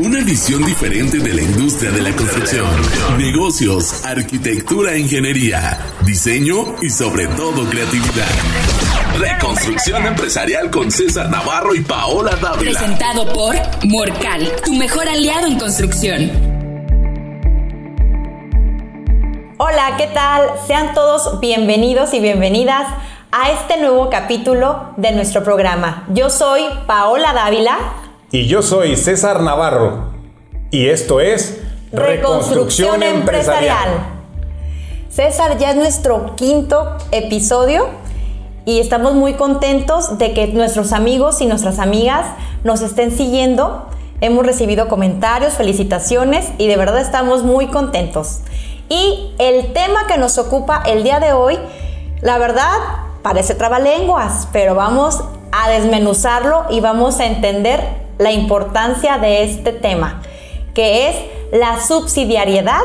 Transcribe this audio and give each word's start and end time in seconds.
Una 0.00 0.24
visión 0.24 0.64
diferente 0.66 1.18
de 1.18 1.32
la 1.32 1.40
industria 1.40 1.92
de 1.92 2.02
la 2.02 2.10
construcción, 2.16 2.66
negocios, 3.16 4.04
arquitectura, 4.04 4.96
ingeniería, 4.96 5.78
diseño 6.04 6.74
y 6.82 6.90
sobre 6.90 7.28
todo 7.28 7.64
creatividad. 7.70 8.26
Reconstrucción 9.16 10.04
empresarial 10.04 10.68
con 10.72 10.90
César 10.90 11.30
Navarro 11.30 11.76
y 11.76 11.82
Paola 11.82 12.34
Dávila. 12.34 12.72
Presentado 12.72 13.32
por 13.32 13.54
Morcal, 13.84 14.50
tu 14.64 14.74
mejor 14.74 15.08
aliado 15.08 15.46
en 15.46 15.60
construcción. 15.60 16.30
Hola, 19.58 19.94
¿qué 19.96 20.08
tal? 20.08 20.42
Sean 20.66 20.92
todos 20.94 21.38
bienvenidos 21.38 22.12
y 22.14 22.18
bienvenidas 22.18 22.88
a 23.30 23.52
este 23.52 23.78
nuevo 23.78 24.10
capítulo 24.10 24.92
de 24.96 25.12
nuestro 25.12 25.44
programa. 25.44 26.04
Yo 26.08 26.30
soy 26.30 26.62
Paola 26.88 27.32
Dávila. 27.32 28.03
Y 28.34 28.48
yo 28.48 28.62
soy 28.62 28.96
César 28.96 29.42
Navarro. 29.42 30.08
Y 30.72 30.88
esto 30.88 31.20
es 31.20 31.60
Reconstrucción, 31.92 33.00
Empresarial. 33.04 34.08
César, 35.08 35.56
ya 35.56 35.70
es 35.70 35.76
nuestro 35.76 36.34
quinto 36.34 36.96
episodio 37.12 37.86
y 38.64 38.80
estamos 38.80 39.14
muy 39.14 39.34
contentos 39.34 40.18
de 40.18 40.34
que 40.34 40.48
nuestros 40.48 40.92
amigos 40.92 41.40
y 41.42 41.46
nuestras 41.46 41.78
amigas 41.78 42.26
nos 42.64 42.82
estén 42.82 43.16
siguiendo. 43.16 43.86
Hemos 44.20 44.44
recibido 44.44 44.88
comentarios, 44.88 45.52
felicitaciones 45.52 46.48
y 46.58 46.66
de 46.66 46.76
verdad 46.76 47.02
estamos 47.02 47.44
muy 47.44 47.68
contentos. 47.68 48.40
Y 48.88 49.32
el 49.38 49.72
tema 49.72 50.08
que 50.08 50.18
nos 50.18 50.38
ocupa 50.38 50.82
el 50.86 51.04
día 51.04 51.20
de 51.20 51.32
hoy, 51.32 51.56
la 52.20 52.38
verdad, 52.38 52.78
parece 53.22 53.54
trabalenguas, 53.54 54.48
pero 54.52 54.74
vamos 54.74 55.22
a 55.52 55.70
desmenuzarlo 55.70 56.64
y 56.68 56.80
vamos 56.80 57.20
a 57.20 57.26
entender 57.26 58.03
la 58.18 58.32
importancia 58.32 59.18
de 59.18 59.44
este 59.44 59.72
tema, 59.72 60.22
que 60.74 61.08
es 61.08 61.16
la 61.52 61.80
subsidiariedad 61.80 62.82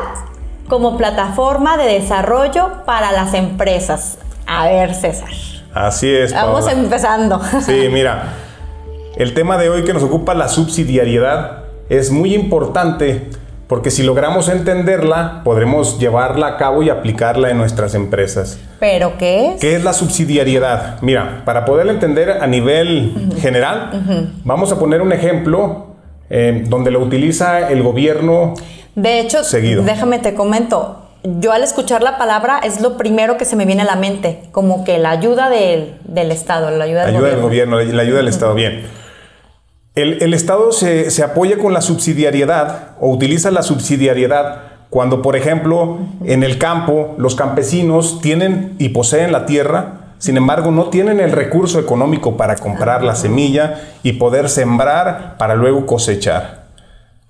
como 0.68 0.96
plataforma 0.96 1.76
de 1.76 2.00
desarrollo 2.00 2.84
para 2.84 3.12
las 3.12 3.34
empresas. 3.34 4.18
A 4.46 4.66
ver, 4.66 4.94
César. 4.94 5.30
Así 5.74 6.12
es. 6.12 6.32
Vamos 6.32 6.66
empezando. 6.68 7.40
Sí, 7.60 7.88
mira, 7.90 8.34
el 9.16 9.34
tema 9.34 9.58
de 9.58 9.68
hoy 9.68 9.84
que 9.84 9.92
nos 9.92 10.02
ocupa 10.02 10.34
la 10.34 10.48
subsidiariedad 10.48 11.64
es 11.88 12.10
muy 12.10 12.34
importante 12.34 13.30
porque 13.70 13.92
si 13.92 14.02
logramos 14.02 14.48
entenderla, 14.48 15.42
podremos 15.44 16.00
llevarla 16.00 16.48
a 16.48 16.56
cabo 16.56 16.82
y 16.82 16.90
aplicarla 16.90 17.50
en 17.50 17.56
nuestras 17.56 17.94
empresas. 17.94 18.58
¿Pero 18.80 19.16
qué 19.16 19.52
es? 19.52 19.60
¿Qué 19.60 19.76
es 19.76 19.84
la 19.84 19.92
subsidiariedad? 19.92 21.00
Mira, 21.02 21.42
para 21.44 21.64
poderla 21.64 21.92
entender 21.92 22.30
a 22.30 22.48
nivel 22.48 23.30
general, 23.38 24.32
vamos 24.42 24.72
a 24.72 24.78
poner 24.80 25.00
un 25.02 25.12
ejemplo 25.12 25.86
eh, 26.30 26.64
donde 26.66 26.90
lo 26.90 26.98
utiliza 26.98 27.70
el 27.70 27.84
gobierno. 27.84 28.54
De 28.96 29.20
hecho, 29.20 29.44
seguido. 29.44 29.84
déjame 29.84 30.18
te 30.18 30.34
comento. 30.34 31.06
Yo 31.22 31.52
al 31.52 31.62
escuchar 31.62 32.02
la 32.02 32.18
palabra 32.18 32.58
es 32.64 32.80
lo 32.80 32.96
primero 32.96 33.36
que 33.36 33.44
se 33.44 33.54
me 33.54 33.66
viene 33.66 33.82
a 33.82 33.84
la 33.84 33.94
mente, 33.94 34.40
como 34.50 34.82
que 34.82 34.98
la 34.98 35.10
ayuda 35.10 35.48
del, 35.48 35.94
Estado, 36.32 36.72
la 36.72 36.86
ayuda 36.86 37.06
del 37.06 37.14
ayuda 37.14 37.20
gobierno. 37.20 37.28
del 37.28 37.40
gobierno, 37.40 37.80
la 37.80 38.02
ayuda 38.02 38.16
del 38.16 38.28
Estado, 38.28 38.52
bien. 38.54 38.99
El, 40.00 40.34
Estado 40.34 40.72
se, 40.72 41.22
apoya 41.22 41.58
con 41.58 41.72
la 41.72 41.80
subsidiariedad 41.80 42.90
o 43.00 43.10
utiliza 43.10 43.50
la 43.50 43.62
subsidiariedad 43.62 44.62
cuando, 44.88 45.22
por 45.22 45.36
ejemplo, 45.36 45.98
en 46.24 46.42
el 46.42 46.58
campo 46.58 47.14
los 47.18 47.34
campesinos 47.34 48.20
tienen 48.20 48.74
y 48.78 48.90
poseen 48.90 49.32
la 49.32 49.46
tierra, 49.46 50.12
sin 50.18 50.36
embargo 50.36 50.70
no 50.70 50.86
tienen 50.86 51.20
el 51.20 51.32
recurso 51.32 51.78
económico 51.78 52.36
para 52.36 52.56
comprar 52.56 53.02
la 53.02 53.14
semilla 53.14 53.80
y 54.02 54.14
poder 54.14 54.48
sembrar 54.48 55.36
para 55.38 55.54
luego 55.54 55.86
cosechar. 55.86 56.60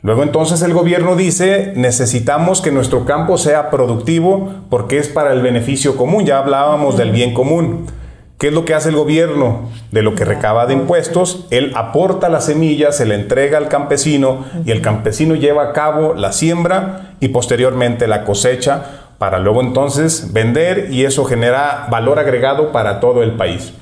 Luego 0.02 0.22
entonces 0.22 0.62
el 0.62 0.72
gobierno 0.72 1.14
dice, 1.14 1.74
necesitamos 1.76 2.62
que 2.62 2.72
nuestro 2.72 3.04
campo 3.04 3.36
sea 3.36 3.68
productivo 3.68 4.54
porque 4.70 4.96
es 4.96 5.08
para 5.08 5.32
el 5.32 5.42
beneficio 5.42 5.96
común, 5.96 6.24
ya 6.24 6.38
hablábamos 6.38 6.96
del 6.96 7.10
bien 7.10 7.34
común. 7.34 7.86
¿Qué 8.40 8.48
es 8.48 8.54
lo 8.54 8.64
que 8.64 8.72
hace 8.72 8.88
el 8.88 8.96
gobierno? 8.96 9.68
De 9.90 10.00
lo 10.00 10.14
que 10.14 10.24
recaba 10.24 10.64
de 10.64 10.72
impuestos, 10.72 11.44
él 11.50 11.72
aporta 11.76 12.30
la 12.30 12.40
semilla, 12.40 12.90
se 12.90 13.04
le 13.04 13.14
entrega 13.14 13.58
al 13.58 13.68
campesino 13.68 14.46
y 14.64 14.70
el 14.70 14.80
campesino 14.80 15.34
lleva 15.34 15.64
a 15.64 15.72
cabo 15.74 16.14
la 16.14 16.32
siembra 16.32 17.16
y 17.20 17.28
posteriormente 17.28 18.06
la 18.06 18.24
cosecha 18.24 19.10
para 19.18 19.40
luego 19.40 19.60
entonces 19.60 20.32
vender 20.32 20.88
y 20.90 21.04
eso 21.04 21.26
genera 21.26 21.88
valor 21.90 22.18
agregado 22.18 22.72
para 22.72 22.98
todo 22.98 23.22
el 23.22 23.32
país. 23.32 23.74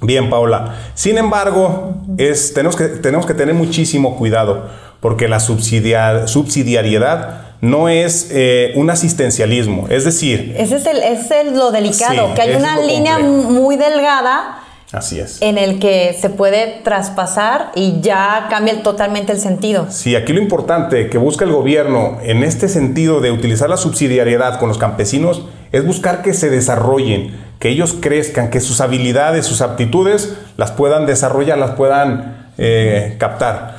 Bien, 0.00 0.30
Paula. 0.30 0.76
Sin 0.94 1.18
embargo, 1.18 1.96
es, 2.16 2.54
tenemos, 2.54 2.76
que, 2.76 2.84
tenemos 2.84 3.26
que 3.26 3.34
tener 3.34 3.54
muchísimo 3.54 4.16
cuidado 4.16 4.64
porque 5.00 5.28
la 5.28 5.40
subsidiariedad 5.40 7.49
no 7.60 7.88
es 7.88 8.28
eh, 8.32 8.72
un 8.74 8.90
asistencialismo. 8.90 9.86
Es 9.88 10.04
decir... 10.04 10.54
Ese 10.56 10.76
es, 10.76 10.86
el, 10.86 10.98
es 11.02 11.52
lo 11.52 11.70
delicado, 11.70 12.34
que 12.34 12.42
hay 12.42 12.54
una 12.54 12.80
línea 12.80 13.18
muy 13.18 13.76
delgada. 13.76 14.58
Así 14.92 15.20
es. 15.20 15.40
En 15.40 15.56
el 15.56 15.78
que 15.78 16.16
se 16.20 16.30
puede 16.30 16.80
traspasar 16.82 17.70
y 17.76 18.00
ya 18.00 18.48
cambia 18.50 18.82
totalmente 18.82 19.30
el 19.30 19.38
sentido. 19.38 19.86
Sí, 19.88 20.16
aquí 20.16 20.32
lo 20.32 20.40
importante 20.40 21.08
que 21.08 21.18
busca 21.18 21.44
el 21.44 21.52
gobierno 21.52 22.18
en 22.22 22.42
este 22.42 22.68
sentido 22.68 23.20
de 23.20 23.30
utilizar 23.30 23.70
la 23.70 23.76
subsidiariedad 23.76 24.58
con 24.58 24.68
los 24.68 24.78
campesinos 24.78 25.42
es 25.70 25.86
buscar 25.86 26.22
que 26.22 26.34
se 26.34 26.50
desarrollen, 26.50 27.38
que 27.60 27.68
ellos 27.68 27.94
crezcan, 28.00 28.50
que 28.50 28.60
sus 28.60 28.80
habilidades, 28.80 29.46
sus 29.46 29.60
aptitudes 29.60 30.34
las 30.56 30.72
puedan 30.72 31.06
desarrollar, 31.06 31.58
las 31.58 31.72
puedan 31.72 32.50
eh, 32.58 33.14
captar. 33.18 33.76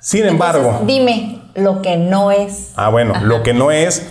Sin 0.00 0.24
embargo... 0.24 0.80
Dime, 0.86 1.42
lo 1.56 1.82
que 1.82 1.96
no 1.96 2.30
es. 2.30 2.72
Ah, 2.76 2.88
bueno, 2.88 3.14
lo 3.22 3.42
que 3.42 3.54
no 3.54 3.70
es, 3.70 4.06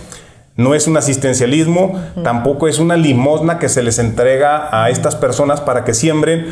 no 0.56 0.74
es 0.74 0.86
un 0.86 0.96
asistencialismo, 0.96 2.00
tampoco 2.22 2.68
es 2.68 2.78
una 2.78 2.96
limosna 2.96 3.58
que 3.58 3.68
se 3.68 3.82
les 3.82 3.98
entrega 3.98 4.68
a 4.72 4.90
estas 4.90 5.16
personas 5.16 5.60
para 5.60 5.84
que 5.84 5.94
siembren, 5.94 6.46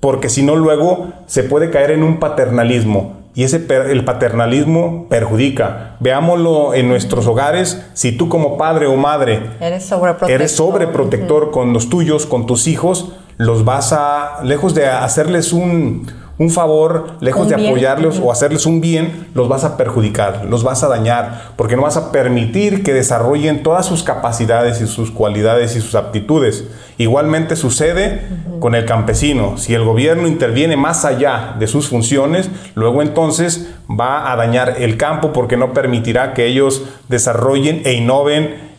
porque 0.00 0.28
si 0.28 0.42
no 0.42 0.56
luego 0.56 1.12
se 1.26 1.42
puede 1.42 1.70
caer 1.70 1.90
en 1.90 2.02
un 2.02 2.18
paternalismo. 2.18 3.24
Y 3.36 3.42
ese 3.42 3.66
el 3.90 4.04
paternalismo 4.04 5.08
perjudica. 5.08 5.96
Veámoslo 5.98 6.72
en 6.74 6.88
nuestros 6.88 7.26
hogares. 7.26 7.84
Si 7.92 8.12
tú 8.12 8.28
como 8.28 8.56
padre 8.56 8.86
o 8.86 8.94
madre 8.94 9.42
eres 9.60 9.84
sobreprotector, 9.86 10.30
eres 10.30 10.52
sobreprotector 10.52 11.50
con 11.50 11.72
los 11.72 11.90
tuyos, 11.90 12.26
con 12.26 12.46
tus 12.46 12.68
hijos, 12.68 13.12
los 13.36 13.64
vas 13.64 13.92
a, 13.92 14.40
lejos 14.44 14.74
de 14.74 14.86
hacerles 14.86 15.52
un, 15.52 16.06
un 16.36 16.50
favor, 16.50 17.12
lejos 17.20 17.48
de 17.48 17.54
apoyarlos 17.54 18.18
o 18.18 18.32
hacerles 18.32 18.66
un 18.66 18.80
bien, 18.80 19.28
los 19.34 19.48
vas 19.48 19.64
a 19.64 19.76
perjudicar, 19.76 20.44
los 20.46 20.64
vas 20.64 20.82
a 20.82 20.88
dañar, 20.88 21.52
porque 21.56 21.76
no 21.76 21.82
vas 21.82 21.96
a 21.96 22.10
permitir 22.10 22.82
que 22.82 22.92
desarrollen 22.92 23.62
todas 23.62 23.86
sus 23.86 24.02
capacidades 24.02 24.80
y 24.80 24.86
sus 24.86 25.12
cualidades 25.12 25.76
y 25.76 25.80
sus 25.80 25.94
aptitudes. 25.94 26.64
Igualmente 26.98 27.54
sucede 27.54 28.22
con 28.58 28.74
el 28.74 28.84
campesino. 28.84 29.58
Si 29.58 29.74
el 29.74 29.84
gobierno 29.84 30.26
interviene 30.26 30.76
más 30.76 31.04
allá 31.04 31.54
de 31.58 31.66
sus 31.66 31.88
funciones, 31.88 32.50
luego 32.74 33.02
entonces 33.02 33.68
va 33.88 34.32
a 34.32 34.36
dañar 34.36 34.76
el 34.78 34.96
campo 34.96 35.32
porque 35.32 35.56
no 35.56 35.72
permitirá 35.72 36.34
que 36.34 36.46
ellos 36.46 36.82
desarrollen 37.08 37.82
e 37.84 37.92
innoven 37.92 38.74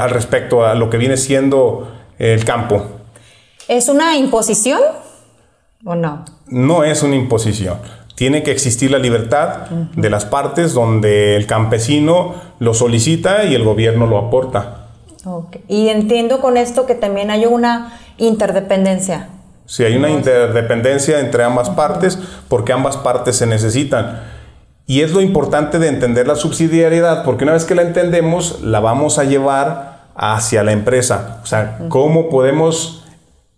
al 0.00 0.10
respecto 0.10 0.64
a 0.64 0.74
lo 0.74 0.88
que 0.88 0.96
viene 0.96 1.16
siendo 1.16 1.92
el 2.18 2.44
campo. 2.44 2.82
¿Es 3.68 3.88
una 3.88 4.16
imposición? 4.16 4.80
¿O 5.84 5.94
no? 5.94 6.24
No 6.48 6.84
es 6.84 7.02
una 7.02 7.16
imposición. 7.16 7.78
Tiene 8.14 8.42
que 8.42 8.50
existir 8.50 8.90
la 8.90 8.98
libertad 8.98 9.68
de 9.94 10.10
las 10.10 10.24
partes 10.24 10.74
donde 10.74 11.36
el 11.36 11.46
campesino 11.46 12.34
lo 12.58 12.74
solicita 12.74 13.44
y 13.44 13.54
el 13.54 13.62
gobierno 13.62 14.06
lo 14.06 14.18
aporta. 14.18 14.88
Y 15.68 15.88
entiendo 15.88 16.40
con 16.40 16.56
esto 16.56 16.84
que 16.86 16.94
también 16.94 17.30
hay 17.30 17.46
una 17.46 17.98
interdependencia. 18.16 19.28
Sí, 19.66 19.84
hay 19.84 19.96
una 19.96 20.10
interdependencia 20.10 21.20
entre 21.20 21.44
ambas 21.44 21.70
partes 21.70 22.18
porque 22.48 22.72
ambas 22.72 22.96
partes 22.96 23.36
se 23.36 23.46
necesitan. 23.46 24.22
Y 24.86 25.02
es 25.02 25.12
lo 25.12 25.20
importante 25.20 25.78
de 25.78 25.88
entender 25.88 26.26
la 26.26 26.34
subsidiariedad, 26.34 27.22
porque 27.22 27.44
una 27.44 27.52
vez 27.52 27.66
que 27.66 27.74
la 27.74 27.82
entendemos, 27.82 28.62
la 28.62 28.80
vamos 28.80 29.18
a 29.18 29.24
llevar 29.24 30.08
hacia 30.16 30.64
la 30.64 30.72
empresa. 30.72 31.40
O 31.42 31.46
sea, 31.46 31.78
¿cómo 31.90 32.30
podemos 32.30 33.04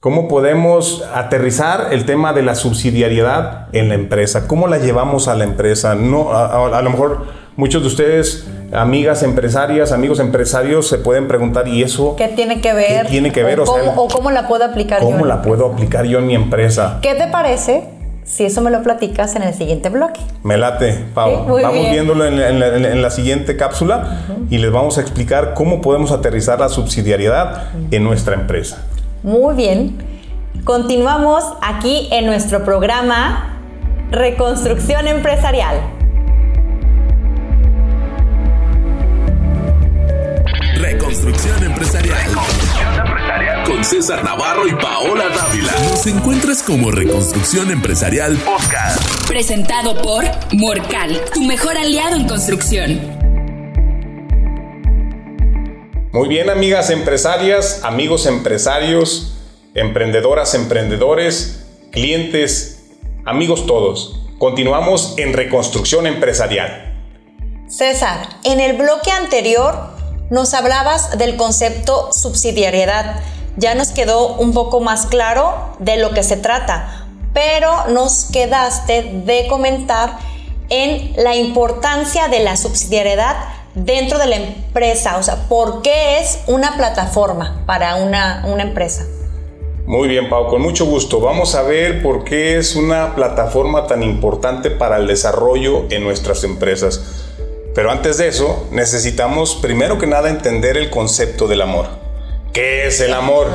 ¿Cómo 0.00 0.29
podemos 0.29 1.05
aterrizar 1.14 1.93
el 1.93 2.06
tema 2.06 2.32
de 2.32 2.41
la 2.41 2.55
subsidiariedad 2.55 3.67
en 3.73 3.91
la 3.91 3.94
empresa? 3.97 4.49
¿Cómo 4.49 4.67
la 4.67 4.79
llevamos 4.79 5.29
a 5.29 5.35
la 5.35 5.44
empresa? 5.44 5.94
No, 5.94 6.32
a, 6.32 6.81
lo 6.81 6.88
mejor 6.88 7.26
muchos 7.56 7.82
de 7.82 7.88
ustedes, 7.88 8.49
amigas 8.73 9.23
empresarias, 9.23 9.93
amigos 9.93 10.19
empresarios, 10.19 10.88
se 10.88 10.97
pueden 10.97 11.29
preguntar, 11.29 11.69
¿y 11.69 11.82
eso? 11.82 12.17
¿Qué 12.17 12.29
tiene 12.29 12.62
que 12.62 12.73
ver? 12.73 13.05
¿Qué 13.05 13.11
tiene 13.11 13.31
que 13.31 13.44
ver? 13.44 13.61
O, 13.61 13.67
cómo, 13.67 14.08
cómo, 14.08 14.31
la 14.31 14.49
puedo 14.49 14.64
aplicar 14.64 15.02
yo? 15.02 15.11
¿Cómo 15.11 15.26
la 15.26 15.43
puedo 15.43 15.67
aplicar 15.67 16.06
yo 16.06 16.20
en 16.20 16.29
mi 16.29 16.35
empresa? 16.35 16.99
¿Qué 17.02 17.14
te 17.14 17.26
parece 17.26 17.85
si 18.25 18.47
eso 18.47 18.62
me 18.62 18.70
lo 18.70 18.82
platicas 18.82 19.37
en 19.37 19.43
el 19.43 19.52
siguiente 19.52 19.91
bloque? 19.91 20.20
Me 20.43 20.56
late, 20.56 21.05
Pau. 21.12 21.44
vamos 21.61 21.91
viéndolo 21.91 22.25
en 22.25 23.02
la, 23.02 23.11
siguiente 23.11 23.58
cápsula 23.58 24.23
y 24.49 24.56
les 24.56 24.73
vamos 24.73 24.97
a 24.97 25.02
explicar 25.02 25.52
cómo 25.52 25.82
podemos 25.82 26.11
aterrizar 26.11 26.58
la 26.58 26.70
subsidiariedad 26.70 27.64
en 27.91 28.02
nuestra 28.02 28.35
empresa. 28.35 28.87
Muy 29.22 29.55
bien. 29.55 29.99
Continuamos 30.64 31.44
aquí 31.62 32.08
en 32.11 32.26
nuestro 32.26 32.64
programa 32.64 33.58
Reconstrucción 34.11 35.08
Empresarial. 35.08 35.78
Reconstrucción 40.76 41.62
Empresarial. 41.64 42.17
Con 43.67 43.84
César 43.84 44.25
Navarro 44.25 44.67
y 44.67 44.72
Paola 44.72 45.25
Dávila. 45.28 45.73
Nos 45.90 46.06
encuentras 46.06 46.62
como 46.62 46.90
Reconstrucción 46.90 47.70
Empresarial 47.70 48.37
Podcast. 48.38 49.28
Presentado 49.28 50.00
por 50.00 50.25
Morcal, 50.52 51.20
tu 51.34 51.43
mejor 51.44 51.76
aliado 51.76 52.16
en 52.16 52.26
construcción. 52.26 53.19
Muy 56.12 56.26
bien, 56.26 56.50
amigas 56.50 56.90
empresarias, 56.90 57.82
amigos 57.84 58.26
empresarios, 58.26 59.34
emprendedoras, 59.76 60.54
emprendedores, 60.54 61.64
clientes, 61.92 62.82
amigos 63.24 63.64
todos. 63.64 64.20
Continuamos 64.40 65.14
en 65.18 65.32
Reconstrucción 65.32 66.08
Empresarial. 66.08 66.98
César, 67.68 68.26
en 68.42 68.58
el 68.58 68.76
bloque 68.76 69.12
anterior 69.12 69.76
nos 70.30 70.52
hablabas 70.52 71.16
del 71.16 71.36
concepto 71.36 72.12
subsidiariedad. 72.12 73.20
Ya 73.56 73.76
nos 73.76 73.92
quedó 73.92 74.34
un 74.34 74.52
poco 74.52 74.80
más 74.80 75.06
claro 75.06 75.76
de 75.78 75.96
lo 75.96 76.10
que 76.10 76.24
se 76.24 76.36
trata, 76.36 77.06
pero 77.32 77.86
nos 77.86 78.24
quedaste 78.32 79.22
de 79.24 79.46
comentar 79.46 80.18
en 80.70 81.12
la 81.22 81.36
importancia 81.36 82.26
de 82.26 82.40
la 82.40 82.56
subsidiariedad 82.56 83.59
dentro 83.75 84.19
de 84.19 84.26
la 84.26 84.37
empresa, 84.37 85.17
o 85.17 85.22
sea, 85.22 85.49
¿por 85.49 85.82
qué 85.82 86.19
es 86.19 86.40
una 86.46 86.76
plataforma 86.76 87.62
para 87.67 87.96
una, 87.96 88.44
una 88.46 88.62
empresa? 88.62 89.06
Muy 89.87 90.08
bien, 90.08 90.28
Pau, 90.28 90.46
con 90.46 90.62
mucho 90.62 90.87
gusto. 90.87 91.20
Vamos 91.20 91.55
a 91.55 91.62
ver 91.62 92.02
por 92.02 92.22
qué 92.22 92.58
es 92.58 92.76
una 92.76 93.14
plataforma 93.14 93.87
tan 93.87 94.02
importante 94.02 94.70
para 94.70 94.99
el 94.99 95.06
desarrollo 95.06 95.87
en 95.90 96.05
nuestras 96.05 96.44
empresas. 96.44 97.02
Pero 97.75 97.90
antes 97.90 98.19
de 98.19 98.28
eso, 98.28 98.69
necesitamos 98.70 99.56
primero 99.56 99.99
que 99.99 100.06
nada 100.06 100.28
entender 100.28 100.76
el 100.76 100.90
concepto 100.90 101.49
del 101.49 101.62
amor. 101.62 101.88
¿Qué 102.52 102.87
es 102.87 103.00
el 103.00 103.14
amor? 103.14 103.49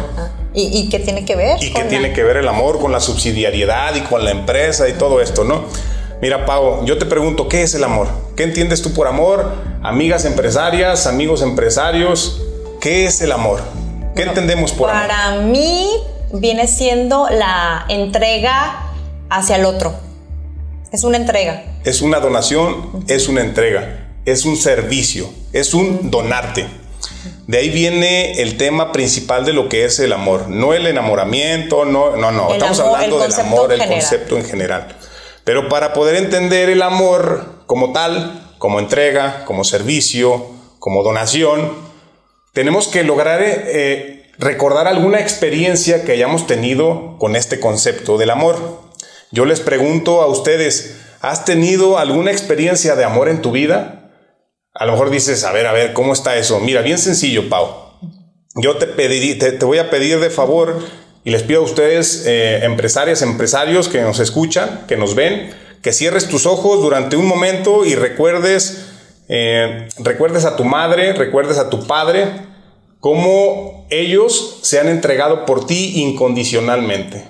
¿Y, 0.53 0.87
qué 0.89 0.99
tiene 0.99 1.25
que 1.25 1.35
ver? 1.35 1.61
¿Y 1.61 1.73
qué 1.73 1.83
tiene 1.83 2.13
que 2.13 2.23
ver 2.23 2.37
el 2.37 2.47
amor 2.47 2.79
con 2.79 2.93
la 2.93 3.01
subsidiariedad 3.01 3.93
y 3.95 4.01
con 4.01 4.23
la 4.23 4.31
empresa 4.31 4.87
y 4.87 4.93
todo 4.93 5.21
esto, 5.21 5.43
no? 5.43 5.65
Mira, 6.21 6.45
Pau, 6.45 6.85
yo 6.85 6.97
te 6.97 7.05
pregunto, 7.05 7.47
¿qué 7.49 7.63
es 7.63 7.73
el 7.75 7.83
amor? 7.83 8.07
¿Qué 8.35 8.43
entiendes 8.43 8.81
tú 8.81 8.93
por 8.93 9.07
amor? 9.07 9.53
Amigas 9.83 10.25
empresarias, 10.25 11.07
amigos 11.07 11.41
empresarios, 11.41 12.41
¿qué 12.81 13.05
es 13.05 13.21
el 13.21 13.31
amor? 13.31 13.61
¿Qué 14.15 14.23
entendemos 14.23 14.71
por 14.71 14.89
amor? 14.89 15.07
Para 15.07 15.41
mí 15.41 15.89
viene 16.33 16.67
siendo 16.67 17.29
la 17.29 17.85
entrega 17.89 18.91
hacia 19.29 19.57
el 19.57 19.65
otro. 19.65 19.93
Es 20.91 21.03
una 21.03 21.17
entrega. 21.17 21.63
Es 21.83 22.01
una 22.01 22.19
donación, 22.19 23.03
es 23.07 23.27
una 23.27 23.41
entrega 23.41 24.05
es 24.25 24.45
un 24.45 24.57
servicio, 24.57 25.29
es 25.53 25.73
un 25.73 26.09
donarte. 26.09 26.65
De 27.47 27.59
ahí 27.59 27.69
viene 27.69 28.41
el 28.41 28.57
tema 28.57 28.91
principal 28.91 29.45
de 29.45 29.53
lo 29.53 29.69
que 29.69 29.85
es 29.85 29.99
el 29.99 30.13
amor, 30.13 30.49
no 30.49 30.73
el 30.73 30.87
enamoramiento, 30.87 31.85
no, 31.85 32.15
no, 32.15 32.31
no, 32.31 32.51
estamos 32.51 32.79
hablando 32.79 33.19
del 33.19 33.33
amor, 33.33 33.71
el 33.71 33.85
concepto 33.87 34.35
en 34.35 34.45
general. 34.45 34.97
Pero 35.45 35.69
para 35.69 35.93
poder 35.93 36.15
entender 36.15 36.69
el 36.69 36.81
amor 36.81 37.63
como 37.67 37.93
tal, 37.93 38.53
como 38.57 38.79
entrega, 38.79 39.45
como 39.45 39.63
servicio, 39.63 40.47
como 40.79 41.03
donación, 41.03 41.71
tenemos 42.51 42.87
que 42.87 43.03
lograr 43.03 43.39
eh, 43.41 44.31
recordar 44.37 44.87
alguna 44.87 45.19
experiencia 45.19 46.03
que 46.03 46.11
hayamos 46.11 46.47
tenido 46.47 47.17
con 47.19 47.35
este 47.35 47.59
concepto 47.59 48.17
del 48.17 48.31
amor. 48.31 48.81
Yo 49.31 49.45
les 49.45 49.59
pregunto 49.59 50.21
a 50.21 50.27
ustedes, 50.27 50.97
¿has 51.21 51.45
tenido 51.45 51.97
alguna 51.97 52.31
experiencia 52.31 52.95
de 52.95 53.03
amor 53.03 53.29
en 53.29 53.41
tu 53.41 53.51
vida? 53.51 54.11
A 54.73 54.85
lo 54.85 54.93
mejor 54.93 55.09
dices, 55.09 55.43
a 55.43 55.51
ver, 55.51 55.67
a 55.67 55.73
ver, 55.73 55.93
¿cómo 55.93 56.13
está 56.13 56.35
eso? 56.37 56.59
Mira, 56.59 56.81
bien 56.81 56.97
sencillo, 56.97 57.49
Pau. 57.49 57.85
Yo 58.55 58.77
te, 58.77 58.87
te, 58.87 59.65
voy 59.65 59.77
a 59.77 59.89
pedir 59.89 60.19
de 60.19 60.29
favor 60.29 60.79
y 61.25 61.31
les 61.31 61.41
pido 61.41 61.61
a 61.61 61.63
ustedes, 61.63 62.23
eh, 62.27 62.63
empresarias, 62.63 63.23
empresarios 63.23 63.89
que 63.89 64.01
nos 64.01 64.19
escuchan, 64.19 64.85
que 64.87 64.95
nos 64.95 65.15
ven, 65.15 65.49
que 65.81 65.91
cierres 65.91 66.29
tus 66.29 66.45
ojos 66.45 66.81
durante 66.81 67.17
un 67.17 67.25
momento 67.25 67.83
y 67.83 67.95
recuerdes, 67.95 68.85
eh, 69.27 69.87
recuerdes 69.97 70.45
a 70.45 70.55
tu 70.55 70.63
madre, 70.63 71.13
recuerdes 71.13 71.57
a 71.57 71.71
tu 71.71 71.87
padre, 71.87 72.27
cómo 72.99 73.87
ellos 73.89 74.59
se 74.61 74.79
han 74.79 74.87
entregado 74.87 75.45
por 75.45 75.65
ti 75.65 75.99
incondicionalmente. 75.99 77.27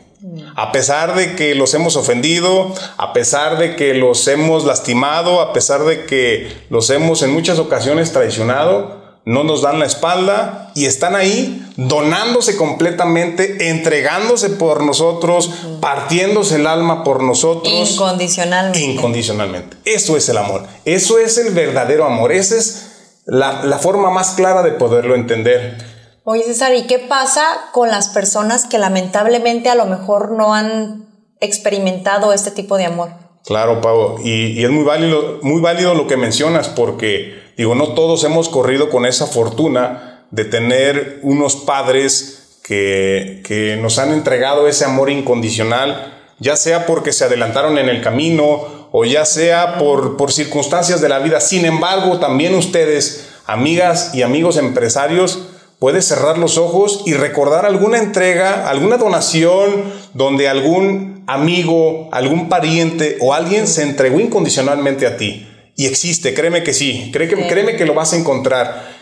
A 0.56 0.74
pesar 0.74 1.16
de 1.16 1.36
que 1.36 1.56
los 1.56 1.74
hemos 1.74 1.96
ofendido, 1.96 2.74
a 2.98 3.14
pesar 3.14 3.58
de 3.58 3.78
que 3.78 3.94
los 3.94 4.28
hemos 4.28 4.66
lastimado, 4.66 5.40
a 5.40 5.54
pesar 5.54 5.86
de 5.86 6.06
que 6.06 6.52
los 6.70 6.90
hemos 6.90 7.22
en 7.22 7.32
muchas 7.32 7.60
ocasiones 7.60 8.12
traicionado, 8.12 9.05
no 9.26 9.44
nos 9.44 9.62
dan 9.62 9.80
la 9.80 9.86
espalda 9.86 10.72
y 10.76 10.86
están 10.86 11.16
ahí 11.16 11.68
donándose 11.78 12.56
completamente, 12.56 13.70
entregándose 13.70 14.52
por 14.52 14.84
nosotros, 14.84 15.52
partiéndose 15.82 16.56
el 16.56 16.68
alma 16.68 17.04
por 17.04 17.24
nosotros. 17.24 17.74
Incondicionalmente. 17.74 18.80
Incondicionalmente. 18.80 19.78
Eso 19.86 20.16
es 20.16 20.30
el 20.30 20.38
amor. 20.38 20.64
Eso 20.86 21.20
es 21.20 21.38
el 21.38 21.54
verdadero 21.54 22.06
amor. 22.06 22.32
Esa 22.32 22.56
es 22.56 22.92
la, 23.26 23.64
la 23.66 23.80
forma 23.80 24.10
más 24.12 24.32
clara 24.32 24.64
de 24.64 24.72
poderlo 24.72 25.16
entender. 25.16 25.78
Oye, 26.24 26.44
César, 26.44 26.74
¿y 26.74 26.88
qué 26.88 27.00
pasa 27.00 27.44
con 27.72 27.90
las 27.90 28.10
personas 28.10 28.66
que 28.66 28.80
lamentablemente 28.80 29.70
a 29.70 29.76
lo 29.76 29.86
mejor 29.86 30.32
no 30.32 30.54
han 30.54 31.08
experimentado 31.40 32.34
este 32.34 32.52
tipo 32.52 32.78
de 32.78 32.86
amor? 32.86 33.10
Claro, 33.46 33.80
Pau, 33.80 34.18
y, 34.24 34.64
es 34.64 34.72
muy 34.72 34.84
válido, 34.84 35.40
muy 35.44 35.62
válido 35.62 35.94
lo 35.94 36.08
que 36.08 36.18
mencionas 36.18 36.68
porque, 36.68 37.40
digo, 37.58 37.76
no 37.76 37.90
todos 37.90 38.24
hemos 38.24 38.50
corrido 38.50 38.90
con 38.90 39.06
esa 39.06 39.28
fortuna 39.28 40.26
de 40.32 40.46
tener 40.46 41.20
unos 41.24 41.56
padres 41.56 42.60
que, 42.64 43.42
que 43.46 43.78
nos 43.78 44.00
han 44.00 44.12
entregado 44.12 44.68
ese 44.68 44.86
amor 44.86 45.10
incondicional, 45.10 46.14
ya 46.40 46.56
sea 46.56 46.86
porque 46.86 47.14
se 47.14 47.26
adelantaron 47.26 47.78
en 47.78 47.90
el 47.90 48.02
camino 48.02 48.88
o 48.92 49.06
ya 49.06 49.26
sea 49.26 49.78
por, 49.78 50.18
por 50.18 50.32
circunstancias 50.32 51.02
de 51.02 51.10
la 51.10 51.20
vida. 51.20 51.42
Sin 51.42 51.66
embargo, 51.66 52.20
también 52.20 52.56
ustedes, 52.56 53.30
amigas 53.46 54.12
y 54.14 54.22
amigos 54.22 54.58
empresarios, 54.58 55.50
puedes 55.80 56.06
cerrar 56.06 56.38
los 56.38 56.58
ojos 56.58 57.04
y 57.06 57.14
recordar 57.14 57.66
alguna 57.66 58.00
entrega, 58.00 58.70
alguna 58.70 58.98
donación 58.98 59.94
donde 60.14 60.48
algún 60.48 61.24
amigo, 61.28 62.10
algún 62.12 62.50
pariente 62.50 63.18
o 63.20 63.34
alguien 63.34 63.68
se 63.68 63.84
entregó 63.84 64.20
incondicionalmente 64.20 65.08
a 65.08 65.18
ti. 65.18 65.48
Y 65.76 65.86
existe, 65.88 66.34
créeme 66.34 66.64
que 66.64 66.74
sí, 66.74 67.10
créeme, 67.12 67.48
créeme 67.48 67.76
que 67.76 67.86
lo 67.86 67.94
vas 67.94 68.14
a 68.14 68.18
encontrar. 68.18 68.96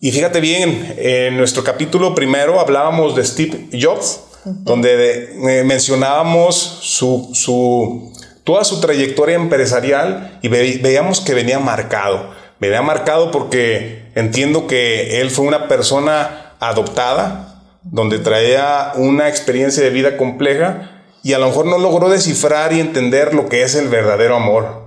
Y 0.00 0.12
fíjate 0.12 0.40
bien, 0.40 0.94
en 0.98 1.36
nuestro 1.36 1.64
capítulo 1.64 2.14
primero 2.14 2.60
hablábamos 2.60 3.16
de 3.16 3.24
Steve 3.24 3.68
Jobs, 3.80 4.20
donde 4.44 5.30
eh, 5.32 5.64
mencionábamos 5.64 6.56
su, 6.56 7.30
su, 7.32 8.12
toda 8.44 8.64
su 8.64 8.80
trayectoria 8.80 9.36
empresarial 9.36 10.38
y 10.42 10.48
veíamos 10.48 11.20
que 11.20 11.34
venía 11.34 11.58
marcado 11.58 12.34
ha 12.74 12.82
marcado 12.82 13.30
porque 13.30 14.10
entiendo 14.14 14.66
que 14.66 15.20
él 15.20 15.30
fue 15.30 15.44
una 15.44 15.68
persona 15.68 16.54
adoptada, 16.58 17.62
donde 17.82 18.18
traía 18.18 18.92
una 18.96 19.28
experiencia 19.28 19.82
de 19.82 19.90
vida 19.90 20.16
compleja 20.16 21.02
y 21.22 21.34
a 21.34 21.38
lo 21.38 21.46
mejor 21.46 21.66
no 21.66 21.78
logró 21.78 22.08
descifrar 22.08 22.72
y 22.72 22.80
entender 22.80 23.34
lo 23.34 23.48
que 23.48 23.62
es 23.62 23.74
el 23.74 23.88
verdadero 23.88 24.36
amor. 24.36 24.85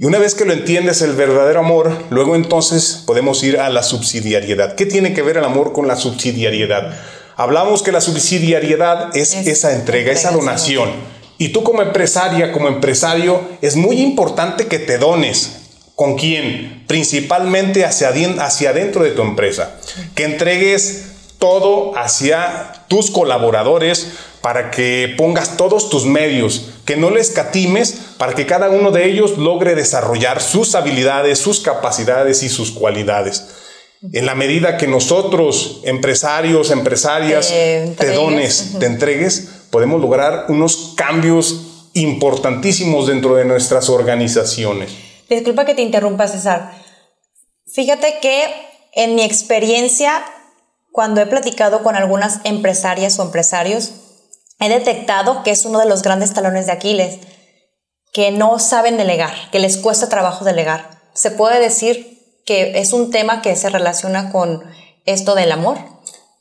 Y 0.00 0.04
una 0.04 0.18
vez 0.18 0.36
que 0.36 0.44
lo 0.44 0.52
entiendes 0.52 1.02
el 1.02 1.14
verdadero 1.14 1.58
amor, 1.58 1.90
luego 2.10 2.36
entonces 2.36 3.02
podemos 3.04 3.42
ir 3.42 3.58
a 3.58 3.68
la 3.68 3.82
subsidiariedad. 3.82 4.76
¿Qué 4.76 4.86
tiene 4.86 5.12
que 5.12 5.22
ver 5.22 5.38
el 5.38 5.44
amor 5.44 5.72
con 5.72 5.88
la 5.88 5.96
subsidiariedad? 5.96 6.94
Hablamos 7.36 7.82
que 7.82 7.90
la 7.90 8.00
subsidiariedad 8.00 9.16
es, 9.16 9.34
esa 9.34 9.74
entrega, 9.74 10.12
esa 10.12 10.30
donación. 10.30 10.90
Y 11.36 11.48
tú 11.48 11.64
como 11.64 11.82
empresaria, 11.82 12.52
como 12.52 12.68
empresario, 12.68 13.40
es 13.60 13.74
muy 13.74 14.00
importante 14.00 14.66
que 14.66 14.78
te 14.78 14.98
dones, 14.98 15.58
¿Con 15.98 16.16
quién? 16.16 16.84
Principalmente 16.86 17.84
hacia, 17.84 18.10
hacia 18.38 18.70
adentro 18.70 19.02
de 19.02 19.10
tu 19.10 19.22
empresa. 19.22 19.80
Que 20.14 20.22
entregues 20.22 21.06
todo 21.40 21.98
hacia 21.98 22.84
tus 22.86 23.10
colaboradores 23.10 24.12
para 24.40 24.70
que 24.70 25.12
pongas 25.18 25.56
todos 25.56 25.90
tus 25.90 26.06
medios, 26.06 26.70
que 26.88 26.96
no 26.96 27.10
les 27.10 27.28
catimes 27.28 28.14
para 28.16 28.32
que 28.34 28.46
cada 28.46 28.70
uno 28.70 28.90
de 28.90 29.04
ellos 29.04 29.36
logre 29.36 29.74
desarrollar 29.74 30.40
sus 30.40 30.74
habilidades, 30.74 31.38
sus 31.38 31.60
capacidades 31.60 32.42
y 32.42 32.48
sus 32.48 32.70
cualidades. 32.70 33.44
En 34.14 34.24
la 34.24 34.34
medida 34.34 34.78
que 34.78 34.86
nosotros, 34.86 35.82
empresarios, 35.84 36.70
empresarias, 36.70 37.48
te 37.48 38.12
dones, 38.14 38.78
te 38.80 38.86
entregues, 38.86 39.66
podemos 39.70 40.00
lograr 40.00 40.46
unos 40.48 40.94
cambios 40.96 41.90
importantísimos 41.92 43.06
dentro 43.06 43.34
de 43.34 43.44
nuestras 43.44 43.90
organizaciones. 43.90 44.90
Disculpa 45.28 45.66
que 45.66 45.74
te 45.74 45.82
interrumpa, 45.82 46.26
César. 46.26 46.72
Fíjate 47.70 48.14
que 48.22 48.44
en 48.94 49.14
mi 49.14 49.24
experiencia, 49.24 50.24
cuando 50.90 51.20
he 51.20 51.26
platicado 51.26 51.82
con 51.82 51.96
algunas 51.96 52.40
empresarias 52.44 53.18
o 53.18 53.24
empresarios, 53.24 54.07
he 54.60 54.68
detectado 54.68 55.42
que 55.42 55.50
es 55.50 55.64
uno 55.64 55.78
de 55.78 55.86
los 55.86 56.02
grandes 56.02 56.34
talones 56.34 56.66
de 56.66 56.72
Aquiles. 56.72 57.18
que 58.10 58.30
no 58.30 58.58
saben 58.58 58.96
delegar, 58.96 59.34
que 59.52 59.58
les 59.58 59.76
cuesta 59.76 60.08
trabajo 60.08 60.44
delegar. 60.44 61.02
¿Se 61.12 61.30
puede 61.30 61.60
decir 61.60 62.18
que 62.46 62.80
es 62.80 62.94
un 62.94 63.10
tema 63.10 63.42
que 63.42 63.54
se 63.54 63.68
relaciona 63.68 64.32
con 64.32 64.64
esto 65.04 65.34
del 65.34 65.52
amor? 65.52 65.76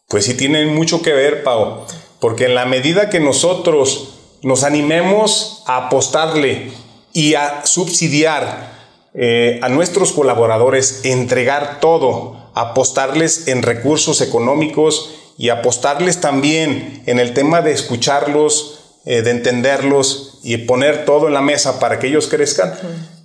Pues 0.07 0.25
sí 0.25 0.35
tienen 0.35 0.73
mucho 0.73 1.01
que 1.01 1.11
ver, 1.11 1.43
Pau, 1.43 1.85
porque 2.21 2.45
en 2.45 2.55
la 2.55 2.65
medida 2.65 3.09
que 3.09 3.19
nosotros 3.19 4.13
nos 4.43 4.63
animemos 4.63 5.63
a 5.67 5.87
apostarle 5.87 6.71
y 7.11 7.33
a 7.33 7.65
subsidiar 7.65 8.77
eh, 9.13 9.59
a 9.61 9.69
nuestros 9.69 10.13
colaboradores, 10.13 11.01
entregar 11.03 11.79
todo, 11.79 12.51
apostarles 12.53 13.47
en 13.47 13.63
recursos 13.63 14.21
económicos 14.21 15.11
y 15.37 15.49
apostarles 15.49 16.19
también 16.19 17.03
en 17.05 17.19
el 17.19 17.33
tema 17.33 17.61
de 17.61 17.71
escucharlos, 17.71 18.79
eh, 19.05 19.21
de 19.21 19.31
entenderlos 19.31 20.39
y 20.43 20.57
poner 20.57 21.05
todo 21.05 21.27
en 21.27 21.33
la 21.33 21.41
mesa 21.41 21.79
para 21.79 21.99
que 21.99 22.07
ellos 22.07 22.27
crezcan. 22.27 22.73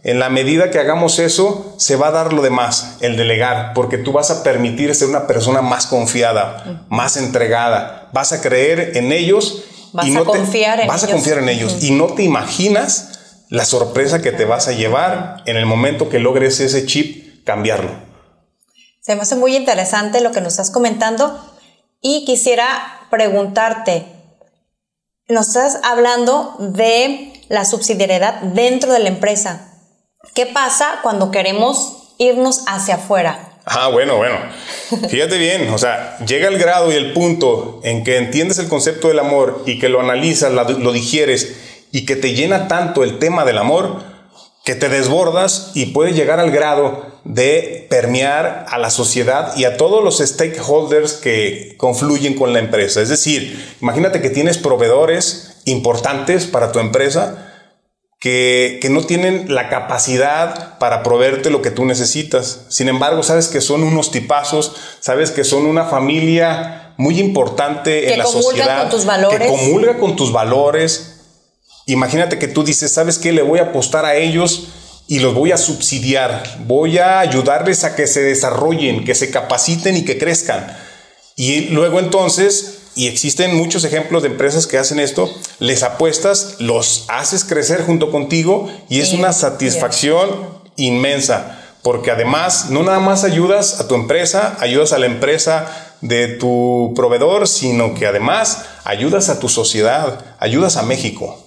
En 0.04 0.18
la 0.18 0.28
medida 0.28 0.70
que 0.70 0.78
hagamos 0.78 1.18
eso, 1.18 1.74
se 1.78 1.96
va 1.96 2.08
a 2.08 2.10
dar 2.10 2.32
lo 2.32 2.42
demás, 2.42 2.96
el 3.00 3.16
delegar, 3.16 3.72
porque 3.74 3.98
tú 3.98 4.12
vas 4.12 4.30
a 4.30 4.42
permitir 4.42 4.94
ser 4.94 5.08
una 5.08 5.26
persona 5.26 5.62
más 5.62 5.86
confiada, 5.86 6.86
más 6.88 7.16
entregada, 7.16 8.10
vas 8.12 8.32
a 8.32 8.40
creer 8.40 8.96
en 8.96 9.12
ellos. 9.12 9.64
Vas 9.92 10.14
a 10.14 10.24
confiar 10.24 10.80
en 10.80 10.88
vas 10.88 11.02
ellos. 11.02 11.10
a 11.10 11.14
confiar 11.14 11.38
en 11.38 11.48
ellos 11.48 11.82
y 11.82 11.92
no 11.92 12.06
te 12.14 12.22
imaginas 12.22 13.20
la 13.48 13.64
sorpresa 13.64 14.22
que 14.22 14.32
te 14.32 14.44
vas 14.44 14.66
a 14.68 14.72
llevar 14.72 15.42
en 15.46 15.56
el 15.56 15.66
momento 15.66 16.08
que 16.08 16.18
logres 16.18 16.60
ese 16.60 16.86
chip 16.86 17.44
cambiarlo. 17.44 17.90
Se 19.00 19.14
me 19.14 19.22
hace 19.22 19.36
muy 19.36 19.56
interesante 19.56 20.20
lo 20.20 20.32
que 20.32 20.40
nos 20.40 20.52
estás 20.52 20.70
comentando 20.70 21.38
y 22.02 22.24
quisiera 22.24 23.06
preguntarte, 23.10 24.04
nos 25.28 25.48
estás 25.48 25.78
hablando 25.84 26.56
de 26.58 27.32
la 27.48 27.64
subsidiariedad 27.64 28.42
dentro 28.42 28.92
de 28.92 28.98
la 28.98 29.08
empresa. 29.08 29.72
¿Qué 30.34 30.46
pasa 30.46 30.98
cuando 31.02 31.30
queremos 31.30 32.14
irnos 32.18 32.64
hacia 32.66 32.96
afuera? 32.96 33.48
Ah, 33.64 33.88
bueno, 33.88 34.16
bueno. 34.16 34.36
Fíjate 35.08 35.38
bien, 35.38 35.70
o 35.72 35.78
sea, 35.78 36.18
llega 36.26 36.48
el 36.48 36.58
grado 36.58 36.90
y 36.90 36.96
el 36.96 37.12
punto 37.12 37.80
en 37.84 38.02
que 38.02 38.16
entiendes 38.16 38.58
el 38.58 38.68
concepto 38.68 39.08
del 39.08 39.20
amor 39.20 39.62
y 39.66 39.78
que 39.78 39.88
lo 39.88 40.00
analizas, 40.00 40.52
lo 40.52 40.92
digieres 40.92 41.56
y 41.92 42.04
que 42.04 42.16
te 42.16 42.34
llena 42.34 42.66
tanto 42.66 43.04
el 43.04 43.20
tema 43.20 43.44
del 43.44 43.58
amor 43.58 44.02
que 44.64 44.74
te 44.74 44.88
desbordas 44.88 45.70
y 45.74 45.86
puedes 45.86 46.16
llegar 46.16 46.40
al 46.40 46.50
grado 46.50 47.11
de 47.24 47.86
permear 47.88 48.66
a 48.68 48.78
la 48.78 48.90
sociedad 48.90 49.56
y 49.56 49.64
a 49.64 49.76
todos 49.76 50.02
los 50.02 50.18
stakeholders 50.18 51.14
que 51.14 51.74
confluyen 51.76 52.34
con 52.34 52.52
la 52.52 52.58
empresa. 52.58 53.00
Es 53.00 53.08
decir, 53.08 53.74
imagínate 53.80 54.20
que 54.20 54.30
tienes 54.30 54.58
proveedores 54.58 55.60
importantes 55.64 56.46
para 56.46 56.72
tu 56.72 56.80
empresa 56.80 57.48
que, 58.18 58.78
que, 58.80 58.88
no 58.88 59.02
tienen 59.02 59.52
la 59.52 59.68
capacidad 59.68 60.78
para 60.78 61.02
proveerte 61.02 61.50
lo 61.50 61.60
que 61.60 61.72
tú 61.72 61.84
necesitas. 61.84 62.66
Sin 62.68 62.88
embargo, 62.88 63.22
sabes 63.22 63.48
que 63.48 63.60
son 63.60 63.82
unos 63.82 64.12
tipazos, 64.12 64.76
sabes 65.00 65.32
que 65.32 65.42
son 65.42 65.66
una 65.66 65.84
familia 65.84 66.94
muy 66.96 67.18
importante 67.18 68.02
que 68.02 68.12
en 68.12 68.18
la 68.18 68.26
sociedad. 68.26 68.82
Con 68.82 68.90
tus 68.90 69.04
valores. 69.04 69.40
Que 69.40 69.48
comulga 69.48 69.98
con 69.98 70.16
tus 70.16 70.32
valores. 70.32 71.20
Imagínate 71.86 72.38
que 72.38 72.46
tú 72.46 72.62
dices, 72.62 72.92
¿sabes 72.92 73.18
qué? 73.18 73.32
Le 73.32 73.42
voy 73.42 73.58
a 73.58 73.64
apostar 73.64 74.04
a 74.04 74.14
ellos 74.14 74.68
y 75.12 75.18
los 75.18 75.34
voy 75.34 75.52
a 75.52 75.58
subsidiar. 75.58 76.42
Voy 76.60 76.96
a 76.96 77.20
ayudarles 77.20 77.84
a 77.84 77.94
que 77.94 78.06
se 78.06 78.22
desarrollen, 78.22 79.04
que 79.04 79.14
se 79.14 79.30
capaciten 79.30 79.94
y 79.94 80.06
que 80.06 80.16
crezcan. 80.16 80.74
Y 81.36 81.66
luego 81.66 81.98
entonces 81.98 82.78
y 82.94 83.08
existen 83.08 83.54
muchos 83.54 83.84
ejemplos 83.84 84.22
de 84.22 84.30
empresas 84.30 84.66
que 84.66 84.78
hacen 84.78 84.98
esto, 84.98 85.30
les 85.58 85.82
apuestas, 85.82 86.56
los 86.60 87.04
haces 87.08 87.44
crecer 87.44 87.82
junto 87.82 88.10
contigo 88.10 88.72
y 88.88 89.00
es 89.00 89.12
una 89.12 89.34
satisfacción 89.34 90.48
inmensa, 90.76 91.60
porque 91.82 92.10
además 92.10 92.70
no 92.70 92.82
nada 92.82 93.00
más 93.00 93.24
ayudas 93.24 93.80
a 93.80 93.88
tu 93.88 93.94
empresa, 93.94 94.56
ayudas 94.60 94.94
a 94.94 94.98
la 94.98 95.04
empresa 95.04 95.94
de 96.00 96.28
tu 96.28 96.94
proveedor, 96.96 97.48
sino 97.48 97.92
que 97.92 98.06
además 98.06 98.64
ayudas 98.84 99.28
a 99.28 99.40
tu 99.40 99.50
sociedad, 99.50 100.24
ayudas 100.38 100.78
a 100.78 100.82
México. 100.84 101.38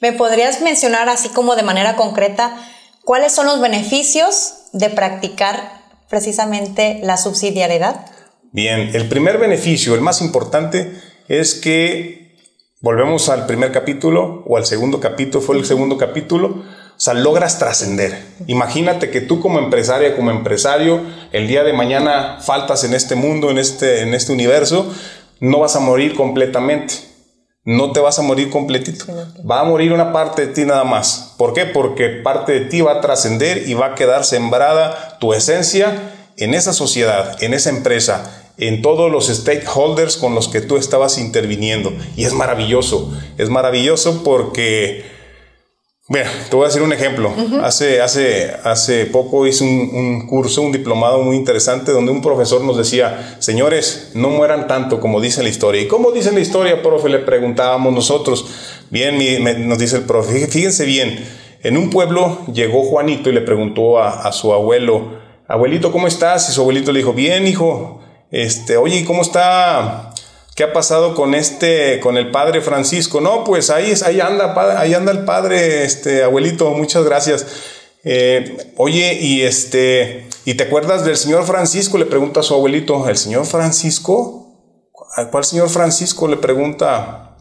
¿Me 0.00 0.12
podrías 0.12 0.62
mencionar 0.62 1.08
así 1.08 1.28
como 1.28 1.54
de 1.54 1.62
manera 1.62 1.94
concreta 1.94 2.56
cuáles 3.04 3.32
son 3.32 3.46
los 3.46 3.60
beneficios 3.60 4.54
de 4.72 4.90
practicar 4.90 5.82
precisamente 6.08 7.00
la 7.02 7.16
subsidiariedad? 7.16 8.06
Bien, 8.52 8.90
el 8.94 9.08
primer 9.08 9.38
beneficio, 9.38 9.94
el 9.94 10.00
más 10.00 10.20
importante, 10.20 10.92
es 11.28 11.54
que 11.54 12.36
volvemos 12.80 13.28
al 13.28 13.46
primer 13.46 13.72
capítulo 13.72 14.44
o 14.46 14.56
al 14.56 14.66
segundo 14.66 15.00
capítulo, 15.00 15.44
fue 15.44 15.56
el 15.56 15.64
segundo 15.64 15.96
capítulo, 15.96 16.62
o 16.96 17.00
sea, 17.00 17.14
logras 17.14 17.58
trascender. 17.58 18.22
Imagínate 18.46 19.10
que 19.10 19.20
tú 19.20 19.40
como 19.40 19.58
empresaria, 19.58 20.14
como 20.14 20.30
empresario, 20.30 21.00
el 21.32 21.48
día 21.48 21.64
de 21.64 21.72
mañana 21.72 22.38
faltas 22.40 22.84
en 22.84 22.94
este 22.94 23.16
mundo, 23.16 23.50
en 23.50 23.58
este, 23.58 24.02
en 24.02 24.14
este 24.14 24.32
universo, 24.32 24.92
no 25.40 25.58
vas 25.58 25.74
a 25.74 25.80
morir 25.80 26.14
completamente. 26.14 27.13
No 27.66 27.92
te 27.92 28.00
vas 28.00 28.18
a 28.18 28.22
morir 28.22 28.50
completito. 28.50 29.06
Va 29.48 29.60
a 29.60 29.64
morir 29.64 29.94
una 29.94 30.12
parte 30.12 30.46
de 30.46 30.52
ti 30.52 30.64
nada 30.66 30.84
más. 30.84 31.34
¿Por 31.38 31.54
qué? 31.54 31.64
Porque 31.64 32.10
parte 32.10 32.52
de 32.52 32.60
ti 32.66 32.82
va 32.82 32.92
a 32.92 33.00
trascender 33.00 33.66
y 33.66 33.72
va 33.72 33.86
a 33.86 33.94
quedar 33.94 34.24
sembrada 34.24 35.16
tu 35.18 35.32
esencia 35.32 36.12
en 36.36 36.52
esa 36.52 36.74
sociedad, 36.74 37.42
en 37.42 37.54
esa 37.54 37.70
empresa, 37.70 38.50
en 38.58 38.82
todos 38.82 39.10
los 39.10 39.28
stakeholders 39.28 40.18
con 40.18 40.34
los 40.34 40.48
que 40.48 40.60
tú 40.60 40.76
estabas 40.76 41.16
interviniendo. 41.16 41.90
Y 42.16 42.26
es 42.26 42.34
maravilloso, 42.34 43.10
es 43.38 43.48
maravilloso 43.48 44.22
porque, 44.24 45.04
bueno, 46.06 46.30
te 46.50 46.54
voy 46.54 46.64
a 46.64 46.68
decir 46.68 46.82
un 46.82 46.92
ejemplo. 46.92 47.32
hace, 47.62 48.02
hace, 48.02 48.52
hace 48.62 49.06
poco 49.06 49.46
hice 49.46 49.64
un, 49.64 49.90
un, 49.94 50.26
curso, 50.26 50.60
un 50.60 50.70
diplomado 50.70 51.22
muy 51.22 51.34
interesante 51.34 51.92
donde 51.92 52.12
un 52.12 52.20
profesor 52.20 52.62
nos 52.62 52.76
decía, 52.76 53.36
señores, 53.38 54.10
no 54.14 54.28
mueran 54.28 54.66
tanto 54.66 55.00
como 55.00 55.20
dice 55.20 55.42
la 55.42 55.48
historia. 55.48 55.80
¿Y 55.80 55.88
cómo 55.88 56.12
dice 56.12 56.30
la 56.32 56.40
historia, 56.40 56.82
profe? 56.82 57.08
Le 57.08 57.20
preguntábamos 57.20 57.94
nosotros. 57.94 58.46
Bien, 58.90 59.16
mi, 59.16 59.38
me, 59.38 59.54
nos 59.54 59.78
dice 59.78 59.96
el 59.96 60.02
profe, 60.02 60.46
fíjense 60.46 60.84
bien, 60.84 61.24
en 61.62 61.78
un 61.78 61.88
pueblo 61.88 62.40
llegó 62.52 62.84
Juanito 62.84 63.30
y 63.30 63.32
le 63.32 63.40
preguntó 63.40 63.98
a, 63.98 64.28
a 64.28 64.32
su 64.32 64.52
abuelo, 64.52 65.18
abuelito, 65.48 65.90
¿cómo 65.90 66.06
estás? 66.06 66.50
Y 66.50 66.52
su 66.52 66.60
abuelito 66.60 66.92
le 66.92 66.98
dijo, 66.98 67.14
bien, 67.14 67.46
hijo, 67.46 68.02
este, 68.30 68.76
oye, 68.76 68.98
¿y 68.98 69.04
cómo 69.04 69.22
está? 69.22 70.13
¿Qué 70.54 70.62
ha 70.62 70.72
pasado 70.72 71.14
con 71.14 71.34
este, 71.34 71.98
con 72.00 72.16
el 72.16 72.30
padre 72.30 72.60
Francisco? 72.60 73.20
No, 73.20 73.42
pues 73.42 73.70
ahí, 73.70 73.92
ahí 74.04 74.20
anda, 74.20 74.54
ahí 74.78 74.94
anda 74.94 75.10
el 75.10 75.24
padre, 75.24 75.84
este, 75.84 76.22
abuelito, 76.22 76.70
muchas 76.70 77.04
gracias. 77.04 77.46
Eh, 78.04 78.72
oye, 78.76 79.18
y 79.20 79.42
este, 79.42 80.28
¿y 80.44 80.54
te 80.54 80.64
acuerdas 80.64 81.04
del 81.04 81.16
señor 81.16 81.44
Francisco? 81.44 81.98
Le 81.98 82.06
pregunta 82.06 82.40
a 82.40 82.42
su 82.44 82.54
abuelito, 82.54 83.08
¿el 83.08 83.16
señor 83.16 83.46
Francisco? 83.46 84.44
¿A 85.16 85.28
cuál 85.30 85.44
señor 85.44 85.70
Francisco? 85.70 86.28
Le 86.28 86.36
pregunta 86.36 87.36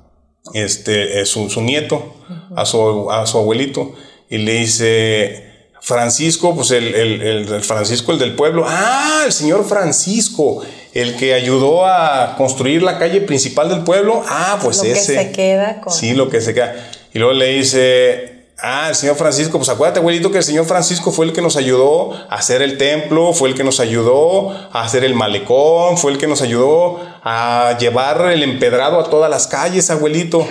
este, 0.54 1.26
su, 1.26 1.50
su 1.50 1.62
nieto 1.62 2.16
a 2.56 2.66
su, 2.66 3.12
a 3.12 3.26
su 3.28 3.38
abuelito 3.38 3.94
y 4.30 4.40
le 4.40 4.54
dice, 4.54 5.70
Francisco, 5.82 6.56
pues 6.56 6.72
el, 6.72 6.96
el, 6.96 7.22
el, 7.22 7.62
Francisco, 7.62 8.14
el 8.14 8.20
del 8.20 8.36
pueblo. 8.36 8.66
Ah, 8.66 9.24
el 9.26 9.34
señor 9.34 9.66
Francisco, 9.66 10.64
el 10.94 11.16
que 11.16 11.34
ayudó 11.34 11.86
a 11.86 12.36
construir 12.38 12.84
la 12.84 13.00
calle 13.00 13.22
principal 13.22 13.70
del 13.70 13.84
pueblo. 13.84 14.24
Ah, 14.28 14.60
pues 14.62 14.78
lo 14.78 14.84
ese. 14.84 15.14
Que 15.14 15.24
se 15.24 15.32
queda 15.32 15.82
con. 15.82 15.94
Sí, 15.94 16.14
lo 16.14 16.30
que 16.30 16.42
se 16.42 16.54
queda. 16.54 16.76
Y 17.14 17.20
luego 17.20 17.34
le 17.34 17.48
dice, 17.48 18.48
ah, 18.60 18.88
el 18.90 18.96
señor 18.96 19.16
Francisco, 19.16 19.58
pues 19.58 19.70
acuérdate, 19.70 20.00
abuelito, 20.00 20.32
que 20.32 20.40
el 20.40 20.44
señor 20.44 20.66
Francisco 20.66 21.12
fue 21.12 21.26
el 21.26 21.34
que 21.34 21.42
nos 21.42 21.58
ayudó 21.58 22.14
a 22.14 22.36
hacer 22.36 22.62
el 22.62 22.78
templo, 22.78 23.34
fue 23.34 23.50
el 23.50 23.56
que 23.56 23.64
nos 23.64 23.80
ayudó 23.80 24.52
a 24.52 24.84
hacer 24.84 25.04
el 25.04 25.16
malecón, 25.16 25.98
fue 25.98 26.12
el 26.12 26.18
que 26.18 26.28
nos 26.28 26.42
ayudó 26.42 27.00
a 27.24 27.78
llevar 27.80 28.32
el 28.32 28.44
empedrado 28.44 29.00
a 29.00 29.10
todas 29.10 29.30
las 29.30 29.48
calles, 29.48 29.90
abuelito. 29.90 30.48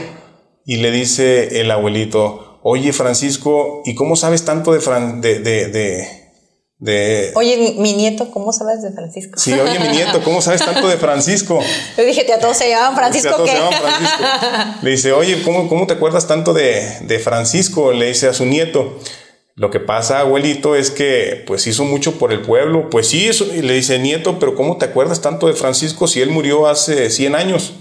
Y 0.64 0.76
le 0.76 0.92
dice 0.92 1.61
el 1.61 1.70
abuelito, 1.72 2.52
Oye, 2.64 2.92
Francisco, 2.92 3.82
¿y 3.84 3.96
cómo 3.96 4.14
sabes 4.14 4.44
tanto 4.44 4.72
de, 4.72 4.80
Fran 4.80 5.20
de, 5.20 5.40
de, 5.40 5.66
de, 5.66 6.22
de, 6.83 7.31
Oye, 7.37 7.77
mi 7.79 7.93
nieto, 7.93 8.33
¿cómo 8.33 8.53
sabes 8.53 8.83
de 8.83 8.91
Francisco? 8.91 9.39
Sí, 9.39 9.53
oye, 9.53 9.79
mi 9.79 9.87
nieto, 9.87 10.21
¿cómo 10.25 10.43
sabes 10.43 10.65
tanto 10.65 10.89
de 10.89 10.97
Francisco? 10.97 11.61
Yo 11.97 12.05
dije, 12.05 12.27
a 12.33 12.41
todos 12.41 12.57
se 12.57 12.69
llaman 12.71 12.97
Francisco. 12.97 13.29
a 13.29 13.33
todos 13.37 13.49
¿qué? 13.49 13.55
se 13.55 13.62
llaman 13.62 13.81
Francisco. 13.81 14.25
Le 14.83 14.91
dice, 14.91 15.12
oye, 15.12 15.43
¿cómo, 15.45 15.69
cómo 15.69 15.87
te 15.87 15.93
acuerdas 15.93 16.27
tanto 16.27 16.53
de, 16.53 16.99
de 17.03 17.21
Francisco? 17.21 17.93
Le 17.93 18.07
dice 18.07 18.27
a 18.27 18.35
su 18.35 18.47
nieto. 18.47 18.99
Lo 19.55 19.71
que 19.71 19.79
pasa, 19.79 20.19
abuelito, 20.19 20.75
es 20.75 20.91
que 20.91 21.45
pues 21.47 21.69
hizo 21.69 21.85
mucho 21.85 22.19
por 22.19 22.33
el 22.33 22.41
pueblo. 22.41 22.91
Pues 22.91 23.07
sí, 23.07 23.29
eso, 23.29 23.47
y 23.55 23.62
le 23.62 23.75
dice, 23.75 24.01
nieto, 24.01 24.41
pero 24.41 24.57
¿cómo 24.57 24.77
te 24.77 24.87
acuerdas 24.87 25.21
tanto 25.21 25.47
de 25.47 25.53
Francisco 25.53 26.09
si 26.09 26.21
él 26.21 26.31
murió 26.31 26.67
hace 26.67 27.11
100 27.11 27.37
años? 27.37 27.75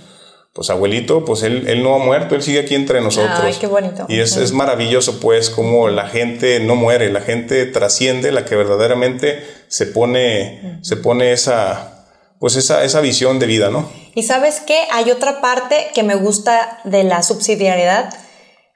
Pues 0.53 0.70
abuelito, 0.70 1.24
pues 1.24 1.43
él, 1.43 1.67
él, 1.67 1.81
no 1.81 1.96
ha 1.96 2.00
muerto, 2.00 2.36
él 2.36 2.43
sigue 2.43 2.60
aquí 2.60 2.75
entre 2.75 3.00
nosotros. 3.00 3.39
Ay, 3.41 3.55
qué 3.60 3.67
bonito. 3.67 4.05
Y 4.10 4.20
es, 4.20 4.36
es, 4.36 4.51
maravilloso, 4.51 5.20
pues, 5.22 5.50
como 5.50 5.88
la 5.88 6.08
gente 6.08 6.60
no 6.60 6.75
muere, 6.75 7.12
la 7.12 7.22
gente 7.22 7.65
trasciende, 7.65 8.31
la 8.34 8.43
que 8.43 8.55
verdaderamente 8.55 9.46
se 9.70 9.86
pone, 9.86 10.79
se 10.81 10.98
pone 10.98 11.31
esa, 11.31 12.05
pues 12.39 12.58
esa, 12.58 12.84
esa 12.84 13.00
visión 13.00 13.39
de 13.39 13.46
vida, 13.46 13.70
¿no? 13.70 13.89
Y 14.13 14.24
sabes 14.24 14.60
qué, 14.60 14.88
hay 14.91 15.10
otra 15.10 15.39
parte 15.39 15.88
que 15.93 16.03
me 16.03 16.15
gusta 16.15 16.81
de 16.84 17.05
la 17.05 17.24
subsidiariedad, 17.24 18.13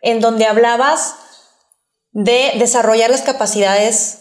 en 0.01 0.22
donde 0.22 0.46
hablabas 0.46 1.15
de 2.12 2.53
desarrollar 2.58 3.10
las 3.10 3.22
capacidades 3.22 4.20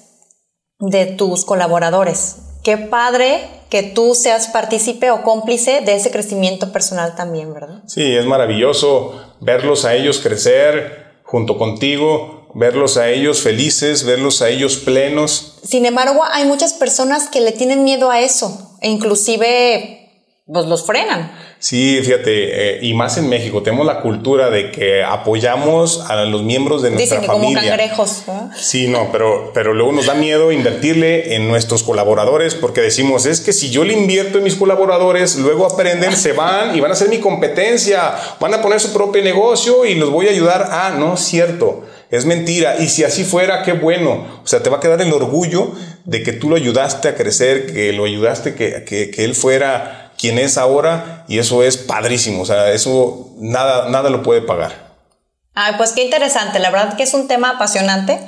de 0.81 1.07
tus 1.07 1.45
colaboradores. 1.45 2.37
Qué 2.65 2.79
padre 2.79 3.47
que 3.75 3.83
tú 3.83 4.15
seas 4.15 4.47
partícipe 4.47 5.11
o 5.11 5.25
cómplice 5.25 5.81
de 5.81 5.97
ese 5.97 6.13
crecimiento 6.13 6.71
personal 6.71 7.17
también, 7.17 7.53
¿verdad? 7.53 7.83
Sí, 7.89 8.15
es 8.15 8.25
maravilloso 8.25 9.21
verlos 9.41 9.85
a 9.85 9.97
ellos 9.97 10.21
crecer 10.21 11.17
junto 11.25 11.59
contigo, 11.59 12.47
verlos 12.55 12.97
a 12.99 13.11
ellos 13.11 13.41
felices, 13.41 14.05
verlos 14.05 14.43
a 14.43 14.49
ellos 14.49 14.77
plenos. 14.77 15.59
Sin 15.65 15.87
embargo, 15.87 16.23
hay 16.31 16.45
muchas 16.45 16.73
personas 16.73 17.29
que 17.29 17.41
le 17.41 17.51
tienen 17.51 17.83
miedo 17.83 18.13
a 18.13 18.21
eso 18.21 18.77
e 18.81 18.89
inclusive 18.89 20.04
pues 20.47 20.67
los 20.67 20.85
frenan. 20.85 21.33
Sí, 21.59 22.01
fíjate, 22.03 22.77
eh, 22.77 22.79
y 22.83 22.93
más 22.93 23.17
en 23.17 23.31
México, 23.31 23.63
tenemos 23.63 23.87
la 23.87 24.03
cultura 24.03 24.51
de 24.51 24.71
que 24.71 25.03
apoyamos 25.03 26.05
a 26.11 26.23
los 26.27 26.43
miembros 26.43 26.83
de 26.83 26.91
nuestra 26.91 27.19
Dicen 27.19 27.21
que 27.23 27.27
familia. 27.27 27.61
como 27.61 27.69
cangrejos. 27.71 28.25
Sí, 28.55 28.87
no, 28.89 29.09
pero, 29.11 29.53
pero 29.55 29.73
luego 29.73 29.93
nos 29.93 30.05
da 30.05 30.13
miedo 30.15 30.53
invertirle 30.53 31.35
en 31.37 31.49
nuestros 31.49 31.83
colaboradores 31.83 32.55
porque 32.55 32.83
decimos, 32.83 33.25
es 33.25 33.41
que 33.41 33.55
si 33.55 33.71
yo 33.71 33.85
le 33.85 33.95
invierto 33.95 34.37
en 34.37 34.45
mis 34.45 34.57
colaboradores, 34.57 35.37
luego 35.37 35.65
aprenden, 35.65 36.15
se 36.15 36.33
van 36.33 36.77
y 36.77 36.81
van 36.81 36.93
a 36.93 36.95
ser 36.95 37.09
mi 37.09 37.21
competencia, 37.21 38.15
van 38.39 38.53
a 38.53 38.61
poner 38.61 38.81
su 38.81 38.93
propio 38.93 39.23
negocio 39.23 39.87
y 39.87 39.95
los 39.95 40.11
voy 40.11 40.27
a 40.29 40.31
ayudar. 40.31 40.69
Ah, 40.71 40.95
no, 40.99 41.15
es 41.15 41.21
cierto. 41.21 41.85
Es 42.11 42.27
mentira. 42.27 42.77
Y 42.79 42.89
si 42.89 43.03
así 43.03 43.25
fuera, 43.25 43.63
qué 43.63 43.73
bueno. 43.73 44.27
O 44.45 44.47
sea, 44.47 44.63
te 44.63 44.69
va 44.69 44.77
a 44.77 44.81
quedar 44.81 45.01
el 45.01 45.13
orgullo 45.13 45.73
de 46.05 46.23
que 46.23 46.33
tú 46.33 46.51
lo 46.51 46.57
ayudaste 46.57 47.09
a 47.09 47.15
crecer, 47.15 47.73
que 47.73 47.95
lo 47.95 48.05
ayudaste, 48.05 48.55
que, 48.55 48.85
que, 48.85 49.11
que 49.11 49.25
él 49.25 49.35
fuera 49.35 50.04
quien 50.25 50.39
es 50.39 50.57
ahora 50.57 51.27
y 51.29 51.39
eso 51.39 51.63
es 51.63 51.77
padrísimo, 51.77 52.41
o 52.41 52.47
sea, 52.47 52.71
eso 52.71 53.29
nada, 53.37 53.91
nada 53.91 54.09
lo 54.09 54.23
puede 54.23 54.41
pagar. 54.41 54.95
Ay, 55.53 55.75
pues 55.77 55.93
qué 55.93 56.03
interesante, 56.03 56.61
la 56.61 56.71
verdad 56.71 56.97
que 56.97 57.03
es 57.03 57.13
un 57.13 57.29
tema 57.29 57.51
apasionante 57.51 58.19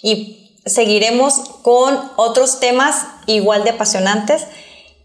y 0.00 0.56
seguiremos 0.64 1.34
con 1.60 2.12
otros 2.16 2.60
temas 2.60 3.04
igual 3.26 3.62
de 3.62 3.70
apasionantes 3.72 4.46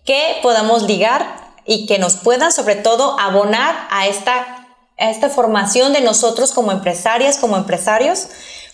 que 0.06 0.38
podamos 0.42 0.84
ligar 0.84 1.26
y 1.66 1.88
que 1.88 2.00
nos 2.00 2.16
puedan 2.16 2.54
sobre 2.54 2.76
todo 2.76 3.20
abonar 3.20 3.76
a 3.92 4.08
esta, 4.08 4.66
a 4.98 5.10
esta 5.10 5.30
formación 5.30 5.92
de 5.92 6.00
nosotros 6.00 6.54
como 6.54 6.72
empresarias, 6.72 7.36
como 7.36 7.58
empresarios. 7.58 8.28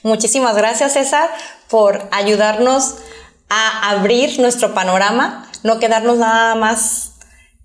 Muchísimas 0.04 0.56
gracias 0.56 0.94
César 0.94 1.32
por 1.68 2.08
ayudarnos 2.12 2.98
a 3.50 3.90
abrir 3.90 4.40
nuestro 4.40 4.76
panorama, 4.76 5.50
no 5.64 5.80
quedarnos 5.80 6.18
nada 6.18 6.54
más 6.54 7.15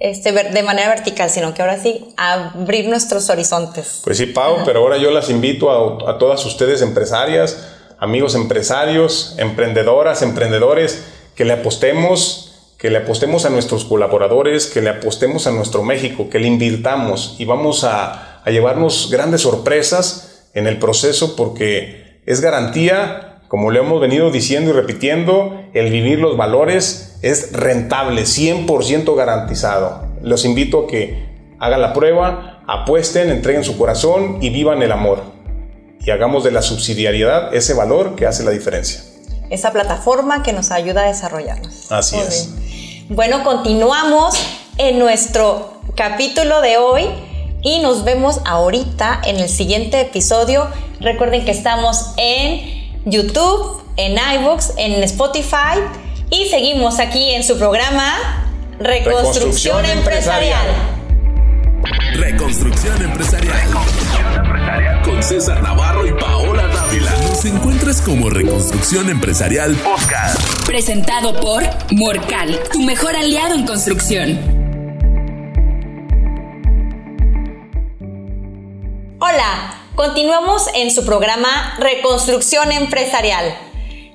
este, 0.00 0.33
de 0.33 0.62
manera 0.62 0.88
vertical, 0.88 1.28
sino 1.28 1.52
que 1.52 1.61
ahora 1.61 1.78
sí 1.78 2.09
abrir 2.16 2.88
nuestros 2.88 3.28
horizontes. 3.28 4.00
Pues 4.02 4.16
sí, 4.16 4.26
Pau, 4.26 4.62
pero 4.64 4.80
ahora 4.80 4.97
yo 4.97 5.11
las 5.11 5.28
invito 5.28 5.71
a, 6.09 6.19
todas 6.19 6.45
ustedes 6.47 6.80
empresarias, 6.80 7.69
amigos 7.99 8.35
empresarios, 8.35 9.35
emprendedoras, 9.37 10.23
emprendedores, 10.23 11.04
que 11.37 11.45
le 11.45 11.52
apostemos, 11.52 12.73
que 12.78 12.88
le 12.88 12.99
apostemos 12.99 13.45
a 13.45 13.50
nuestros 13.50 13.85
colaboradores, 13.85 14.66
que 14.66 14.80
le 14.80 14.88
apostemos 14.88 15.47
a 15.47 15.50
nuestro 15.50 15.83
México, 15.83 16.30
que 16.30 16.38
le 16.38 16.47
invirtamos 16.47 17.37
y 17.38 17.45
vamos 17.45 17.85
a 17.85 18.40
llevarnos 18.47 19.11
grandes 19.11 19.42
sorpresas 19.42 20.47
en 20.54 20.66
el 20.66 20.78
proceso 20.78 21.37
porque 21.37 22.23
es 22.25 22.40
garantía 22.40 23.30
como 23.50 23.73
le 23.73 23.80
hemos 23.80 24.00
venido 24.00 24.30
diciendo 24.30 24.71
y 24.71 24.75
repitiendo, 24.75 25.61
el 25.75 25.90
vivir 25.90 26.21
los 26.21 26.37
valores 26.37 27.16
es 27.21 27.52
rentable, 27.52 28.23
100% 28.23 29.16
garantizado. 29.16 30.07
Los 30.23 30.45
invito 30.45 30.85
a 30.85 30.87
que 30.87 31.26
hagan 31.59 31.80
la 31.80 31.92
prueba, 31.92 32.62
apuesten, 32.69 33.28
entreguen 33.28 33.64
su 33.64 33.76
corazón 33.76 34.38
y 34.40 34.50
vivan 34.50 34.83
el 34.83 34.92
amor. 34.92 35.25
Y 35.99 36.12
hagamos 36.12 36.45
de 36.45 36.52
la 36.52 36.62
subsidiariedad 36.62 37.52
ese 37.52 37.75
valor 37.75 38.14
que 38.14 38.25
hace 38.25 38.45
la 38.45 38.52
diferencia. 38.52 39.02
Esa 39.50 39.73
plataforma 39.73 40.45
que 40.45 40.52
nos 40.52 40.71
ayuda 40.71 41.02
a 41.02 41.09
desarrollarnos. 41.09 41.90
Así 41.90 42.14
Muy 42.14 42.26
es. 42.26 42.54
Bien. 42.54 43.16
Bueno, 43.16 43.42
continuamos 43.42 44.37
en 44.79 45.01
nuestro 45.01 45.81
capítulo 45.96 46.61
de 46.61 46.79
hoy 46.79 47.07
y 47.62 47.81
nos 47.81 48.05
vemos 48.05 48.42
ahorita 48.44 49.22
en 49.25 49.40
el 49.40 49.48
siguiente 49.48 50.01
episodio. 50.03 50.68
Recuerden 51.01 51.44
que 51.44 51.51
estamos 51.51 52.12
en 52.16 52.80
YouTube, 53.05 53.83
en 53.97 54.17
iVoox, 54.19 54.73
en 54.77 55.03
Spotify 55.05 55.79
y 56.31 56.47
seguimos 56.49 56.99
aquí 56.99 57.33
en 57.33 57.43
su 57.45 57.59
programa 57.59 58.15
Reconstrucción, 58.79 59.83
Reconstrucción 59.83 59.87
Empresarial. 59.87 60.67
Reconstrucción 62.15 63.03
Empresarial. 63.03 63.61
Con 65.05 65.23
César 65.23 65.63
Navarro 65.63 66.07
y 66.07 66.13
Paola 66.13 66.67
Dávila. 66.67 67.11
Nos 67.29 67.45
encuentras 67.45 68.01
como 68.03 68.31
Reconstrucción 68.31 69.09
Empresarial 69.09 69.75
Podcast. 69.77 70.67
Presentado 70.67 71.39
por 71.41 71.63
Morcal, 71.93 72.61
tu 72.73 72.81
mejor 72.83 73.17
aliado 73.17 73.55
en 73.55 73.67
construcción. 73.67 74.60
Continuamos 80.01 80.67
en 80.73 80.91
su 80.91 81.05
programa 81.05 81.75
Reconstrucción 81.79 82.73
Empresarial. 82.73 83.55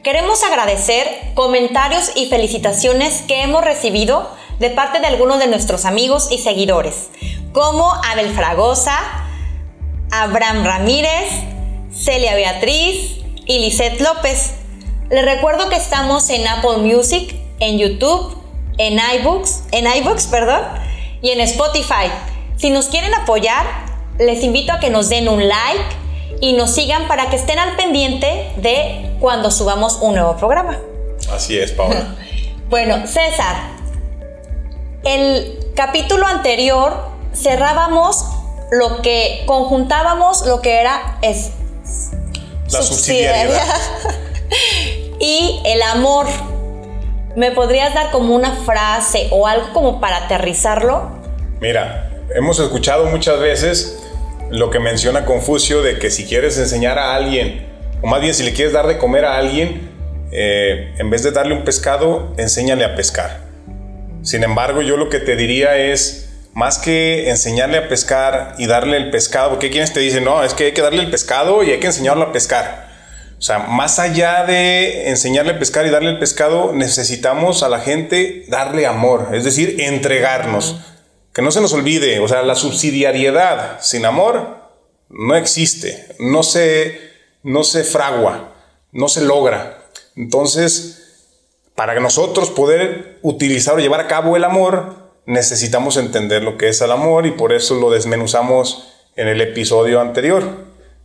Queremos 0.01 0.43
agradecer 0.43 1.07
comentarios 1.35 2.11
y 2.15 2.25
felicitaciones 2.25 3.21
que 3.21 3.43
hemos 3.43 3.63
recibido 3.63 4.27
de 4.57 4.71
parte 4.71 4.99
de 4.99 5.05
algunos 5.05 5.37
de 5.37 5.45
nuestros 5.45 5.85
amigos 5.85 6.29
y 6.31 6.39
seguidores, 6.39 7.11
como 7.53 7.93
Abel 8.03 8.33
Fragosa, 8.33 8.97
Abraham 10.09 10.65
Ramírez, 10.65 11.29
Celia 11.93 12.33
Beatriz 12.33 13.19
y 13.45 13.59
Lisette 13.59 14.01
López. 14.01 14.55
Les 15.11 15.23
recuerdo 15.23 15.69
que 15.69 15.75
estamos 15.75 16.31
en 16.31 16.47
Apple 16.47 16.77
Music, 16.77 17.35
en 17.59 17.77
YouTube, 17.77 18.35
en 18.79 18.99
iBooks, 19.19 19.65
en 19.71 19.85
iBooks, 19.85 20.25
perdón, 20.25 20.63
y 21.21 21.29
en 21.29 21.41
Spotify. 21.41 22.09
Si 22.57 22.71
nos 22.71 22.87
quieren 22.87 23.13
apoyar, 23.13 23.84
les 24.17 24.43
invito 24.43 24.71
a 24.73 24.79
que 24.79 24.89
nos 24.89 25.09
den 25.09 25.27
un 25.27 25.47
like 25.47 25.83
y 26.41 26.53
nos 26.53 26.71
sigan 26.71 27.07
para 27.07 27.29
que 27.29 27.35
estén 27.35 27.59
al 27.59 27.75
pendiente 27.75 28.51
de 28.57 29.11
cuando 29.19 29.51
subamos 29.51 29.99
un 30.01 30.15
nuevo 30.15 30.35
programa. 30.37 30.79
Así 31.31 31.57
es, 31.57 31.71
Paola. 31.71 32.15
bueno, 32.69 33.07
César, 33.07 33.55
el 35.03 35.59
capítulo 35.75 36.25
anterior 36.27 37.09
cerrábamos 37.33 38.25
lo 38.71 39.01
que 39.01 39.43
conjuntábamos 39.45 40.45
lo 40.45 40.61
que 40.61 40.79
era 40.79 41.17
es 41.21 41.51
la 42.71 42.81
subsidiariedad 42.81 43.61
y 45.19 45.61
el 45.65 45.81
amor. 45.81 46.25
¿Me 47.35 47.51
podrías 47.51 47.93
dar 47.93 48.11
como 48.11 48.33
una 48.33 48.55
frase 48.63 49.27
o 49.29 49.45
algo 49.45 49.73
como 49.73 49.99
para 49.99 50.25
aterrizarlo? 50.25 51.11
Mira, 51.59 52.09
hemos 52.33 52.59
escuchado 52.59 53.07
muchas 53.07 53.39
veces 53.39 54.04
lo 54.55 54.69
que 54.69 54.79
menciona 54.79 55.25
Confucio 55.25 55.81
de 55.81 55.99
que 55.99 56.09
si 56.09 56.25
quieres 56.25 56.57
enseñar 56.57 56.97
a 56.97 57.15
alguien, 57.15 57.65
o 58.01 58.07
más 58.07 58.21
bien 58.21 58.33
si 58.33 58.43
le 58.43 58.53
quieres 58.53 58.73
dar 58.73 58.87
de 58.87 58.97
comer 58.97 59.25
a 59.25 59.37
alguien, 59.37 59.89
eh, 60.31 60.93
en 60.97 61.09
vez 61.09 61.23
de 61.23 61.31
darle 61.31 61.53
un 61.53 61.63
pescado, 61.63 62.33
enséñale 62.37 62.85
a 62.85 62.95
pescar. 62.95 63.41
Sin 64.21 64.43
embargo, 64.43 64.81
yo 64.81 64.97
lo 64.97 65.09
que 65.09 65.19
te 65.19 65.35
diría 65.35 65.77
es, 65.77 66.25
más 66.53 66.77
que 66.77 67.29
enseñarle 67.29 67.77
a 67.77 67.89
pescar 67.89 68.55
y 68.57 68.65
darle 68.65 68.97
el 68.97 69.11
pescado, 69.11 69.49
porque 69.49 69.67
hay 69.67 69.71
quienes 69.71 69.91
te 69.91 69.99
dicen, 69.99 70.23
no, 70.23 70.43
es 70.43 70.53
que 70.53 70.65
hay 70.65 70.71
que 70.71 70.81
darle 70.81 71.01
el 71.01 71.11
pescado 71.11 71.63
y 71.63 71.71
hay 71.71 71.79
que 71.79 71.87
enseñarlo 71.87 72.23
a 72.23 72.31
pescar. 72.31 72.85
O 73.37 73.41
sea, 73.41 73.59
más 73.59 73.99
allá 73.99 74.45
de 74.45 75.09
enseñarle 75.09 75.51
a 75.51 75.59
pescar 75.59 75.85
y 75.85 75.89
darle 75.89 76.11
el 76.11 76.17
pescado, 76.17 76.71
necesitamos 76.73 77.61
a 77.61 77.69
la 77.69 77.79
gente 77.79 78.45
darle 78.47 78.87
amor, 78.87 79.31
es 79.33 79.43
decir, 79.43 79.75
entregarnos. 79.79 80.79
Que 81.35 81.41
no 81.41 81.51
se 81.51 81.59
nos 81.59 81.73
olvide, 81.73 82.21
o 82.21 82.29
sea, 82.29 82.43
la 82.43 82.55
subsidiariedad 82.55 83.79
sin 83.81 84.05
amor 84.05 84.55
no 85.09 85.35
existe, 85.35 86.15
no 86.17 86.43
se, 86.43 86.97
no 87.43 87.65
se 87.65 87.83
fragua, 87.83 88.53
no 88.93 89.09
se 89.09 89.21
logra. 89.21 89.85
Entonces, 90.15 91.27
para 91.75 91.99
nosotros 91.99 92.49
poder 92.51 93.19
utilizar 93.21 93.75
o 93.75 93.79
llevar 93.79 93.99
a 93.99 94.07
cabo 94.07 94.37
el 94.37 94.45
amor, 94.45 94.95
necesitamos 95.25 95.97
entender 95.97 96.41
lo 96.41 96.57
que 96.57 96.69
es 96.69 96.79
el 96.79 96.91
amor 96.91 97.25
y 97.25 97.31
por 97.31 97.51
eso 97.51 97.75
lo 97.75 97.91
desmenuzamos 97.91 98.93
en 99.17 99.27
el 99.27 99.41
episodio 99.41 99.99
anterior. 99.99 100.43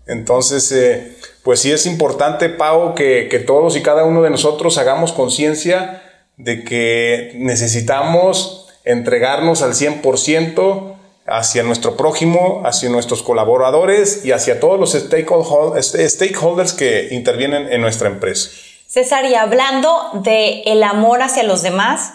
Entonces, 0.07 0.71
eh, 0.71 1.17
pues 1.43 1.59
sí 1.59 1.73
es 1.73 1.87
importante, 1.87 2.51
Pau, 2.51 2.95
que, 2.95 3.27
que 3.29 3.41
todos 3.41 3.77
y 3.77 3.83
cada 3.83 4.05
uno 4.05 4.23
de 4.23 4.31
nosotros 4.31 4.79
hagamos 4.79 5.13
conciencia 5.13 6.05
de 6.37 6.63
que 6.63 7.33
necesitamos 7.35 8.69
entregarnos 8.85 9.63
al 9.63 9.73
100% 9.73 10.97
hacia 11.27 11.63
nuestro 11.63 11.97
prójimo, 11.97 12.63
hacia 12.65 12.89
nuestros 12.89 13.23
colaboradores 13.23 14.25
y 14.25 14.33
hacia 14.33 14.59
todos 14.59 14.81
los 14.81 14.93
stakeholders 14.93 16.73
que 16.73 17.09
intervienen 17.13 17.73
en 17.73 17.81
nuestra 17.81 18.09
empresa. 18.09 18.51
César, 18.87 19.25
y 19.25 19.35
hablando 19.37 20.11
de 20.25 20.63
el 20.67 20.83
amor 20.83 21.23
hacia 21.23 21.45
los 21.45 21.63
demás, 21.63 22.15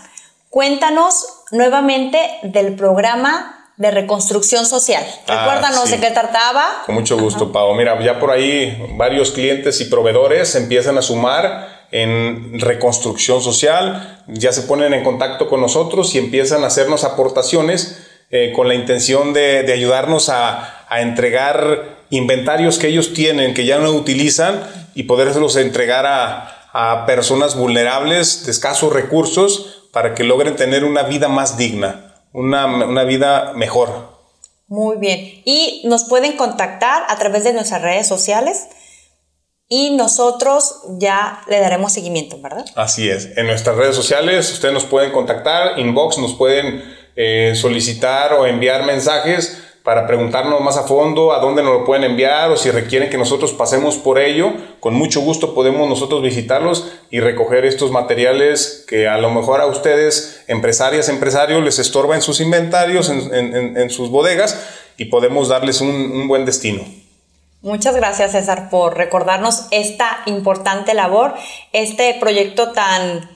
cuéntanos 0.49 1.25
nuevamente 1.51 2.19
del 2.43 2.75
programa 2.75 3.71
de 3.77 3.91
reconstrucción 3.91 4.65
social. 4.65 5.05
Ah, 5.27 5.45
Recuérdanos 5.45 5.89
sí. 5.89 5.95
de 5.95 5.99
qué 5.99 6.11
trataba. 6.11 6.83
Con 6.85 6.95
mucho 6.95 7.17
gusto, 7.17 7.51
Pau. 7.51 7.73
Mira, 7.75 8.01
ya 8.03 8.19
por 8.19 8.31
ahí 8.31 8.77
varios 8.97 9.31
clientes 9.31 9.79
y 9.81 9.85
proveedores 9.85 10.55
empiezan 10.55 10.97
a 10.97 11.01
sumar 11.01 11.74
en 11.95 12.59
reconstrucción 12.59 13.41
social, 13.41 14.21
ya 14.27 14.51
se 14.51 14.63
ponen 14.63 14.93
en 14.93 15.01
contacto 15.01 15.47
con 15.47 15.61
nosotros 15.61 16.13
y 16.13 16.17
empiezan 16.17 16.65
a 16.65 16.67
hacernos 16.67 17.05
aportaciones 17.05 18.05
eh, 18.31 18.51
con 18.53 18.67
la 18.67 18.75
intención 18.75 19.31
de, 19.31 19.71
ayudarnos 19.71 20.27
a, 20.27 20.71
entregar 20.91 21.95
inventarios 22.09 22.79
que 22.79 22.87
ellos 22.87 23.13
tienen, 23.13 23.53
que 23.53 23.65
ya 23.65 23.79
no 23.79 23.91
utilizan 23.91 24.61
y 24.93 25.03
podérselos 25.03 25.55
entregar 25.55 26.05
a, 26.05 26.69
a 26.73 27.05
personas 27.05 27.55
vulnerables 27.55 28.45
de 28.45 28.51
escasos 28.51 28.91
recursos 28.91 29.87
para 29.93 30.15
que 30.15 30.25
logren 30.25 30.57
tener 30.57 30.83
una 30.83 31.03
vida 31.03 31.29
más 31.29 31.57
digna, 31.57 32.13
una, 32.33 32.65
una 32.65 33.05
vida 33.05 33.53
mejor. 33.55 34.15
Muy 34.67 34.97
bien. 34.97 35.41
Y 35.45 35.81
nos 35.85 36.03
pueden 36.03 36.35
contactar 36.35 37.03
a 37.07 37.15
través 37.17 37.45
de 37.45 37.53
nuestras 37.53 37.81
redes 37.81 38.05
sociales 38.05 38.67
y 39.67 39.95
nosotros 39.95 40.81
ya 40.99 41.41
le 41.47 41.59
daremos 41.59 41.93
seguimiento, 41.93 42.39
¿verdad? 42.41 42.65
Así 42.75 43.09
es. 43.09 43.35
En 43.37 43.47
nuestras 43.47 43.75
redes 43.75 43.95
sociales 43.95 44.51
ustedes 44.51 44.73
nos 44.73 44.85
pueden 44.85 45.11
contactar, 45.11 45.79
inbox, 45.79 46.19
nos 46.19 46.33
pueden 46.33 46.83
eh, 47.15 47.53
solicitar 47.55 48.33
o 48.33 48.45
enviar 48.45 48.85
mensajes 48.85 49.61
para 49.83 50.07
preguntarnos 50.07 50.61
más 50.61 50.77
a 50.77 50.83
fondo 50.83 51.31
a 51.31 51.39
dónde 51.39 51.61
nos 51.61 51.73
lo 51.73 51.85
pueden 51.85 52.03
enviar 52.03 52.49
o 52.49 52.57
si 52.57 52.71
requieren 52.71 53.09
que 53.09 53.19
nosotros 53.19 53.53
pasemos 53.53 53.97
por 53.97 54.17
ello. 54.19 54.51
Con 54.79 54.95
mucho 54.95 55.21
gusto 55.21 55.53
podemos 55.53 55.87
nosotros 55.87 56.23
visitarlos 56.23 56.91
y 57.11 57.19
recoger 57.19 57.65
estos 57.65 57.91
materiales 57.91 58.83
que 58.87 59.07
a 59.07 59.17
lo 59.17 59.29
mejor 59.29 59.61
a 59.61 59.67
ustedes, 59.67 60.43
empresarias, 60.47 61.07
empresarios, 61.09 61.63
les 61.63 61.77
estorba 61.77 62.15
en 62.15 62.23
sus 62.23 62.41
inventarios, 62.41 63.09
en, 63.09 63.89
sus 63.91 64.09
bodegas 64.09 64.59
y 64.97 65.05
podemos 65.05 65.49
darles 65.49 65.81
un 65.81 66.27
buen 66.27 66.45
destino. 66.45 66.83
Muchas 67.65 67.95
gracias, 67.95 68.31
César, 68.33 68.69
por 68.69 68.95
recordarnos 68.95 69.65
esta 69.71 70.19
importante 70.27 70.93
labor, 70.93 71.33
este 71.73 72.13
proyecto 72.19 72.71
tan, 72.73 73.27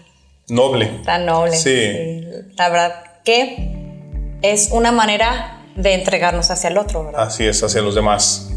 Noble. 0.48 0.86
tan 1.04 1.26
noble. 1.26 1.58
Sí. 1.58 2.22
La 2.56 2.70
verdad 2.70 2.94
que 3.26 3.74
es 4.44 4.70
una 4.72 4.92
manera 4.92 5.64
de 5.76 5.94
entregarnos 5.96 6.52
hacia 6.52 6.70
el 6.70 6.78
otro, 6.78 7.06
¿verdad? 7.06 7.24
Así 7.24 7.46
es, 7.48 7.64
hacia 7.64 7.82
los 7.82 7.96
demás. 7.96 8.50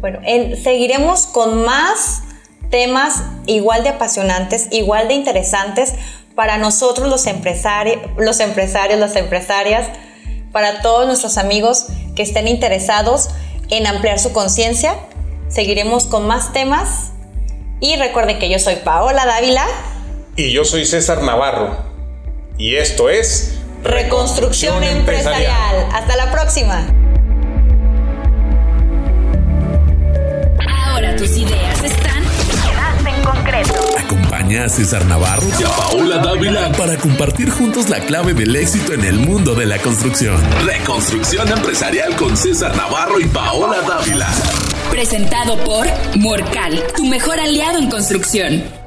Bueno, 0.00 0.18
en- 0.24 0.60
seguiremos 0.62 1.26
con 1.26 1.64
más 1.64 2.22
temas 2.70 3.22
igual 3.46 3.84
de 3.84 3.90
apasionantes, 3.90 4.66
igual 4.72 5.06
de 5.08 5.14
interesantes 5.14 5.94
para 6.34 6.58
nosotros 6.58 7.08
los 7.08 7.26
empresarios, 7.26 8.00
los 8.16 8.40
empresarios, 8.40 8.98
las 8.98 9.14
empresarias, 9.14 9.86
para 10.50 10.82
todos 10.82 11.06
nuestros 11.06 11.38
amigos 11.38 11.86
que 12.16 12.22
estén 12.22 12.48
interesados 12.48 13.30
en 13.76 13.86
ampliar 13.86 14.18
su 14.18 14.32
conciencia. 14.32 14.96
Seguiremos 15.48 16.06
con 16.06 16.26
más 16.26 16.52
temas 16.52 17.12
y 17.80 17.96
recuerden 17.96 18.38
que 18.38 18.48
yo 18.48 18.58
soy 18.58 18.76
Paola 18.76 19.26
Dávila. 19.26 19.66
Y 20.36 20.52
yo 20.52 20.64
soy 20.64 20.84
César 20.84 21.22
Navarro. 21.22 21.76
Y 22.56 22.76
esto 22.76 23.10
es 23.10 23.58
Reconstrucción 23.82 24.82
Empresarial. 24.82 25.88
Hasta 25.92 26.16
la 26.16 26.30
próxima. 26.32 26.86
Ahora 30.86 31.16
tus 31.16 31.36
ideas 31.36 31.84
están 31.84 32.13
Acompaña 33.96 34.64
a 34.64 34.68
César 34.68 35.04
Navarro 35.06 35.46
y 35.60 35.62
a 35.62 35.68
Paola 35.68 36.18
Dávila 36.18 36.72
para 36.72 36.96
compartir 36.96 37.50
juntos 37.50 37.88
la 37.88 38.00
clave 38.00 38.34
del 38.34 38.54
éxito 38.56 38.94
en 38.94 39.04
el 39.04 39.18
mundo 39.18 39.54
de 39.54 39.66
la 39.66 39.78
construcción. 39.78 40.36
Reconstrucción 40.64 41.48
empresarial 41.48 42.16
con 42.16 42.36
César 42.36 42.76
Navarro 42.76 43.20
y 43.20 43.26
Paola 43.26 43.80
Dávila. 43.82 44.28
presentado 44.90 45.56
por 45.64 45.86
Morcal, 46.16 46.82
tu 46.96 47.04
mejor 47.06 47.38
aliado 47.38 47.78
en 47.78 47.88
construcción. 47.88 48.83